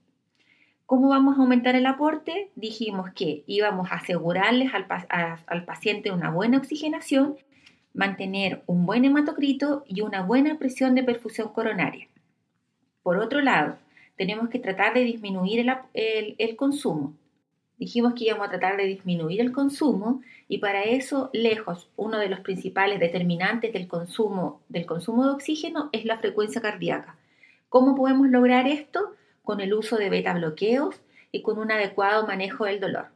¿Cómo 0.85 1.09
vamos 1.09 1.37
a 1.37 1.41
aumentar 1.41 1.75
el 1.75 1.85
aporte? 1.85 2.49
Dijimos 2.55 3.11
que 3.13 3.43
íbamos 3.45 3.91
a 3.91 3.97
asegurarles 3.97 4.71
al, 4.73 5.65
paciente 5.65 6.11
una 6.11 6.31
buena 6.31 6.57
oxigenación, 6.57 7.37
mantener 7.99 8.63
un 8.65 8.85
buen 8.85 9.05
hematocrito 9.05 9.83
y 9.87 10.01
una 10.01 10.23
buena 10.23 10.57
presión 10.57 10.95
de 10.95 11.03
perfusión 11.03 11.49
coronaria. 11.49 12.07
Por 13.03 13.17
otro 13.17 13.41
lado, 13.41 13.77
tenemos 14.15 14.49
que 14.49 14.59
tratar 14.59 14.93
de 14.93 15.01
disminuir 15.01 15.65
el 15.93 16.55
consumo 16.55 17.13
dijimos 17.79 18.13
que 18.13 18.25
íbamos 18.25 18.47
a 18.47 18.49
tratar 18.51 18.77
de 18.77 18.83
disminuir 18.83 19.39
el 19.39 19.53
consumo 19.53 20.21
y 20.47 20.59
para 20.59 20.83
eso, 20.83 21.29
lejos, 21.33 21.89
uno 21.95 22.19
de 22.19 22.27
los 22.27 22.41
principales 22.41 22.99
determinantes 22.99 23.73
del 23.73 23.87
consumo, 23.87 24.61
del 24.67 24.85
consumo 24.85 25.23
de 25.23 25.31
oxígeno 25.31 25.89
es 25.93 26.05
la 26.05 26.17
frecuencia 26.17 26.61
cardíaca. 26.61 27.15
¿Cómo 27.69 27.95
podemos 27.95 28.27
lograr 28.29 28.67
esto? 28.67 29.15
Con 29.43 29.61
el 29.61 29.73
uso 29.73 29.95
de 29.95 30.09
beta 30.09 30.33
bloqueos 30.33 31.01
y 31.31 31.41
con 31.41 31.57
un 31.57 31.71
adecuado 31.71 32.27
manejo 32.27 32.65
del 32.65 32.79
dolor. 32.79 33.07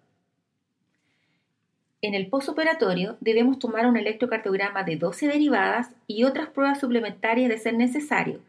En 2.04 2.16
el 2.16 2.28
postoperatorio 2.28 3.16
debemos 3.22 3.60
tomar 3.60 3.88
un 3.88 3.96
electrocardiograma 3.96 4.84
de 4.84 4.98
12 4.98 5.26
derivadas 5.26 5.90
y 6.06 6.26
otras 6.26 6.50
pruebas 6.50 6.82
suplementarias 6.82 7.48
de 7.48 7.58
ser 7.58 7.76
necesario. 7.76 8.42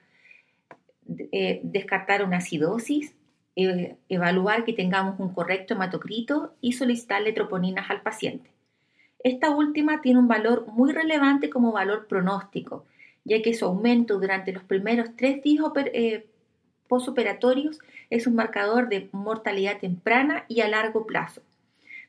Eh, 1.31 1.61
descartar 1.63 2.25
una 2.25 2.39
acidosis, 2.39 3.15
eh, 3.55 3.95
evaluar 4.09 4.65
que 4.65 4.73
tengamos 4.73 5.21
un 5.21 5.33
correcto 5.33 5.75
hematocrito 5.75 6.53
y 6.61 6.73
solicitarle 6.73 7.33
troponinas 7.33 7.89
al 7.91 8.03
paciente. 8.03 8.51
Esta 9.21 9.51
última 9.51 10.03
tiene 10.03 10.19
un 10.19 10.27
valor 10.27 10.67
muy 10.67 10.91
relevante 10.91 11.49
como 11.49 11.71
valor 11.71 12.09
pronóstico, 12.09 12.85
ya 13.25 13.41
que 13.41 13.55
su 13.55 13.67
aumento 13.67 14.19
durante 14.19 14.51
los 14.51 14.65
primeros 14.65 15.11
tres 15.17 15.45
días 15.45 15.65
eh, 15.93 16.27
posoperatorios 16.89 17.79
es 18.11 18.27
un 18.27 18.35
marcador 18.35 18.89
de 18.89 19.09
mortalidad 19.13 19.79
temprana 19.79 20.45
y 20.49 20.63
a 20.63 20.69
largo 20.69 21.07
plazo. 21.07 21.41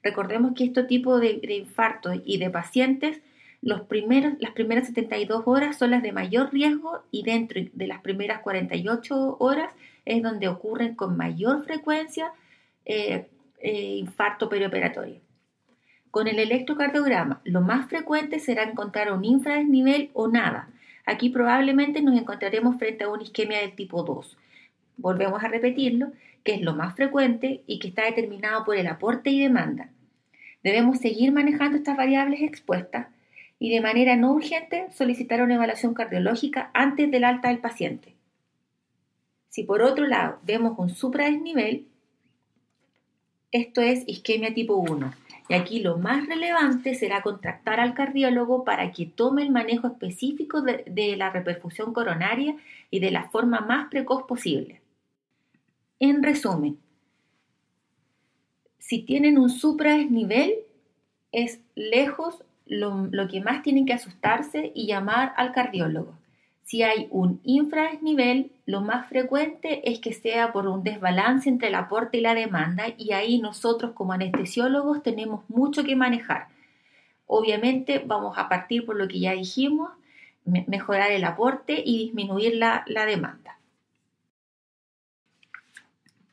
Recordemos 0.05 0.53
que 0.53 0.65
este 0.65 0.83
tipo 0.83 1.19
de, 1.19 1.39
de 1.41 1.55
infartos 1.55 2.17
y 2.23 2.37
de 2.37 2.51
pacientes, 2.51 3.21
los 3.63 3.81
primeros, 3.81 4.33
las 4.37 4.51
primeras 4.51 4.85
72 4.85 5.41
horas 5.47 5.79
son 5.79 5.89
las 5.89 6.03
de 6.03 6.11
mayor 6.11 6.53
riesgo 6.53 7.01
y 7.09 7.23
dentro 7.23 7.59
de 7.73 7.87
las 7.87 8.01
primeras 8.01 8.41
48 8.41 9.37
horas 9.39 9.73
es 10.05 10.21
donde 10.21 10.47
ocurren 10.47 10.93
con 10.93 11.17
mayor 11.17 11.65
frecuencia 11.65 12.31
eh, 12.85 13.25
eh, 13.59 13.95
infarto 13.95 14.47
perioperatorio. 14.47 15.21
Con 16.11 16.27
el 16.27 16.37
electrocardiograma, 16.37 17.41
lo 17.43 17.61
más 17.61 17.89
frecuente 17.89 18.39
será 18.39 18.61
encontrar 18.61 19.11
un 19.11 19.25
infradesnivel 19.25 20.11
o 20.13 20.27
nada. 20.27 20.69
Aquí 21.07 21.29
probablemente 21.29 22.03
nos 22.03 22.15
encontraremos 22.15 22.77
frente 22.77 23.05
a 23.05 23.09
una 23.09 23.23
isquemia 23.23 23.57
del 23.57 23.73
tipo 23.73 24.03
2. 24.03 24.37
Volvemos 24.97 25.43
a 25.43 25.47
repetirlo, 25.47 26.11
que 26.43 26.53
es 26.53 26.61
lo 26.61 26.75
más 26.75 26.95
frecuente 26.95 27.63
y 27.65 27.79
que 27.79 27.87
está 27.87 28.05
determinado 28.05 28.63
por 28.65 28.77
el 28.77 28.85
aporte 28.85 29.31
y 29.31 29.41
demanda. 29.41 29.89
Debemos 30.65 30.97
seguir 30.97 31.31
manejando 31.31 31.77
estas 31.77 31.95
variables 31.95 32.41
expuestas 32.41 33.09
y 33.59 33.69
de 33.69 33.81
manera 33.81 34.15
no 34.15 34.33
urgente 34.33 34.87
solicitar 34.91 35.43
una 35.43 35.53
evaluación 35.53 35.93
cardiológica 35.93 36.71
antes 36.73 37.11
del 37.11 37.23
alta 37.23 37.49
del 37.49 37.59
paciente. 37.59 38.15
Si 39.47 39.61
por 39.61 39.83
otro 39.83 40.07
lado 40.07 40.39
vemos 40.41 40.73
un 40.79 40.89
supradesnivel, 40.89 41.85
esto 43.51 43.81
es 43.81 44.05
isquemia 44.07 44.55
tipo 44.55 44.73
1. 44.73 45.13
Y 45.49 45.53
aquí 45.53 45.81
lo 45.81 45.99
más 45.99 46.25
relevante 46.25 46.95
será 46.95 47.21
contactar 47.21 47.79
al 47.79 47.93
cardiólogo 47.93 48.63
para 48.63 48.91
que 48.91 49.05
tome 49.05 49.43
el 49.43 49.51
manejo 49.51 49.85
específico 49.85 50.63
de, 50.63 50.83
de 50.87 51.15
la 51.15 51.29
reperfusión 51.29 51.93
coronaria 51.93 52.55
y 52.89 53.01
de 53.01 53.11
la 53.11 53.29
forma 53.29 53.61
más 53.61 53.89
precoz 53.91 54.23
posible. 54.23 54.81
En 55.99 56.23
resumen, 56.23 56.79
si 58.87 59.01
tienen 59.01 59.39
un 59.39 59.49
supradesnivel, 59.49 60.53
es 61.31 61.59
lejos 61.73 62.43
lo, 62.67 63.07
lo, 63.09 63.27
que 63.27 63.41
más 63.41 63.63
tienen 63.63 63.87
que 63.87 63.93
asustarse 63.93 64.71
y 64.75 64.85
llamar 64.85 65.33
al 65.37 65.53
cardiólogo. 65.53 66.15
Si 66.61 66.83
hay 66.83 67.07
un 67.09 67.41
infradesnivel, 67.43 68.51
lo 68.67 68.81
más 68.81 69.09
frecuente 69.09 69.89
es 69.91 69.97
que 69.99 70.13
sea 70.13 70.51
por 70.53 70.67
un 70.67 70.83
desbalance 70.83 71.49
entre 71.49 71.69
el 71.69 71.75
aporte 71.75 72.19
y 72.19 72.21
la 72.21 72.35
demanda 72.35 72.85
y 72.95 73.13
ahí 73.13 73.39
nosotros 73.39 73.93
como 73.93 74.13
anestesiólogos 74.13 75.01
tenemos 75.01 75.49
mucho 75.49 75.83
que 75.83 75.95
manejar. 75.95 76.47
Obviamente 77.25 78.03
vamos 78.05 78.37
a 78.37 78.47
partir 78.47 78.85
por 78.85 78.97
lo 78.97 79.07
que 79.07 79.19
ya 79.19 79.31
dijimos, 79.31 79.89
mejorar 80.45 81.11
el 81.11 81.23
aporte 81.23 81.81
y 81.83 81.97
disminuir 81.97 82.55
la, 82.57 82.83
la 82.85 83.07
demanda. 83.07 83.57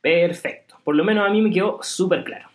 Perfecto, 0.01 0.62
por 0.83 0.95
lo 0.95 1.03
menos 1.03 1.27
a 1.27 1.31
mí 1.31 1.41
me 1.41 1.51
quedó 1.51 1.79
súper 1.81 2.23
claro. 2.23 2.49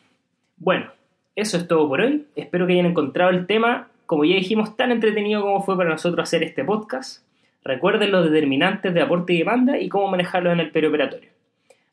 Bueno, 0.56 0.90
eso 1.36 1.56
es 1.56 1.68
todo 1.68 1.88
por 1.88 2.00
hoy. 2.00 2.26
Espero 2.36 2.66
que 2.66 2.74
hayan 2.74 2.86
encontrado 2.86 3.30
el 3.30 3.46
tema, 3.46 3.88
como 4.06 4.24
ya 4.24 4.34
dijimos, 4.34 4.76
tan 4.76 4.90
entretenido 4.90 5.42
como 5.42 5.62
fue 5.62 5.76
para 5.76 5.90
nosotros 5.90 6.22
hacer 6.22 6.42
este 6.42 6.64
podcast. 6.64 7.24
Recuerden 7.64 8.12
los 8.12 8.30
determinantes 8.30 8.94
de 8.94 9.02
aporte 9.02 9.34
y 9.34 9.38
demanda 9.38 9.78
y 9.78 9.88
cómo 9.88 10.08
manejarlo 10.08 10.50
en 10.50 10.60
el 10.60 10.70
perioperatorio. 10.70 11.30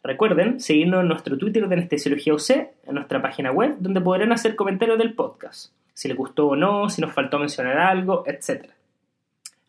Recuerden 0.04 0.60
seguirnos 0.60 1.02
en 1.02 1.08
nuestro 1.08 1.38
Twitter 1.38 1.68
de 1.68 1.76
Anestesiología 1.76 2.34
UC, 2.34 2.50
en 2.52 2.94
nuestra 2.94 3.22
página 3.22 3.52
web, 3.52 3.76
donde 3.80 4.02
podrán 4.02 4.32
hacer 4.32 4.56
comentarios 4.56 5.00
del 5.00 5.14
podcast, 5.14 5.74
si 5.94 6.08
les 6.08 6.16
gustó 6.16 6.48
o 6.48 6.56
no, 6.56 6.90
si 6.90 7.02
nos 7.02 7.12
faltó 7.12 7.40
mencionar 7.40 7.80
algo, 7.80 8.24
etc. 8.28 8.68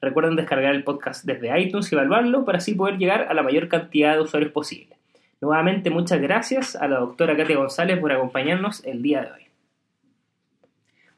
Recuerden 0.01 0.37
descargar 0.37 0.75
el 0.75 0.85
podcast 0.85 1.25
desde 1.25 1.59
iTunes 1.59 1.91
y 1.91 1.95
evaluarlo 1.95 2.45
para 2.45 2.59
así 2.59 2.75
poder 2.75 2.99
llegar 2.99 3.29
a 3.31 3.35
la 3.35 3.43
mayor 3.43 3.69
cantidad 3.69 4.15
de 4.15 4.21
usuarios 4.21 4.53
posible. 4.53 4.97
Nuevamente, 5.41 5.91
muchas 5.91 6.21
gracias 6.21 6.77
a 6.77 6.89
la 6.89 6.99
doctora 6.99 7.37
Katia 7.37 7.57
González 7.57 7.99
por 7.99 8.13
acompañarnos 8.13 8.85
el 8.85 9.03
día 9.03 9.23
de 9.23 9.33
hoy. 9.33 9.47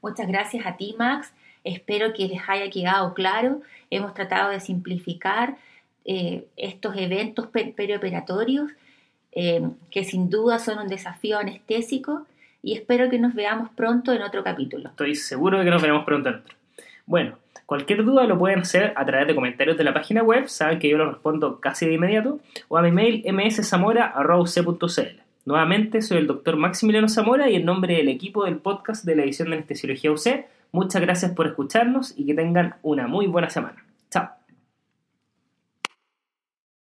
Muchas 0.03 0.27
gracias 0.29 0.67
a 0.67 0.77
ti, 0.77 0.95
Max. 0.99 1.33
Espero 1.65 2.13
que 2.13 2.27
les 2.27 2.41
haya 2.49 2.71
quedado 2.71 3.15
claro. 3.15 3.61
Hemos 3.91 4.15
tratado 4.15 4.51
de 4.51 4.61
simplificar 4.61 5.57
eh, 6.05 6.47
estos 6.57 6.97
eventos 6.97 7.49
perioperatorios, 7.49 8.71
eh, 9.33 9.63
que 9.91 10.05
sin 10.05 10.31
duda 10.31 10.59
son 10.59 10.79
un 10.79 10.89
desafío 10.89 11.39
anestésico, 11.39 12.27
y 12.63 12.75
espero 12.75 13.11
que 13.11 13.19
nos 13.19 13.35
veamos 13.35 13.71
pronto 13.71 14.13
en 14.13 14.23
otro 14.23 14.43
capítulo. 14.43 14.89
Estoy 14.91 15.15
seguro 15.15 15.59
de 15.59 15.65
que 15.65 15.71
nos 15.71 15.83
veremos 15.83 16.05
pronto 16.05 16.29
en 16.31 16.37
otro. 16.37 16.57
Bueno, 17.07 17.39
Cualquier 17.69 18.03
duda 18.03 18.25
lo 18.25 18.39
pueden 18.39 18.61
hacer 18.61 18.95
a 18.97 19.05
través 19.05 19.27
de 19.27 19.35
comentarios 19.35 19.77
de 19.77 19.85
la 19.85 19.93
página 19.93 20.23
web, 20.23 20.49
saben 20.49 20.79
que 20.79 20.89
yo 20.89 20.97
lo 20.97 21.11
respondo 21.11 21.61
casi 21.61 21.85
de 21.85 21.93
inmediato, 21.93 22.41
o 22.69 22.79
a 22.79 22.83
mi 22.83 22.91
mail 22.91 23.23
mszamora.c.cl. 23.31 25.21
Nuevamente, 25.45 26.01
soy 26.01 26.17
el 26.17 26.27
doctor 26.27 26.57
Maximiliano 26.57 27.11
Zamora 27.11 27.51
y 27.51 27.57
en 27.57 27.67
nombre 27.67 27.97
del 27.97 28.09
equipo 28.09 28.47
del 28.47 28.57
podcast 28.57 29.05
de 29.05 29.17
la 29.17 29.25
edición 29.25 29.51
de 29.51 29.57
Anestesiología 29.57 30.11
UC, 30.11 30.47
muchas 30.73 31.03
gracias 31.03 31.33
por 31.33 31.47
escucharnos 31.47 32.15
y 32.17 32.25
que 32.25 32.33
tengan 32.33 32.77
una 32.81 33.07
muy 33.07 33.27
buena 33.27 33.51
semana. 33.51 33.85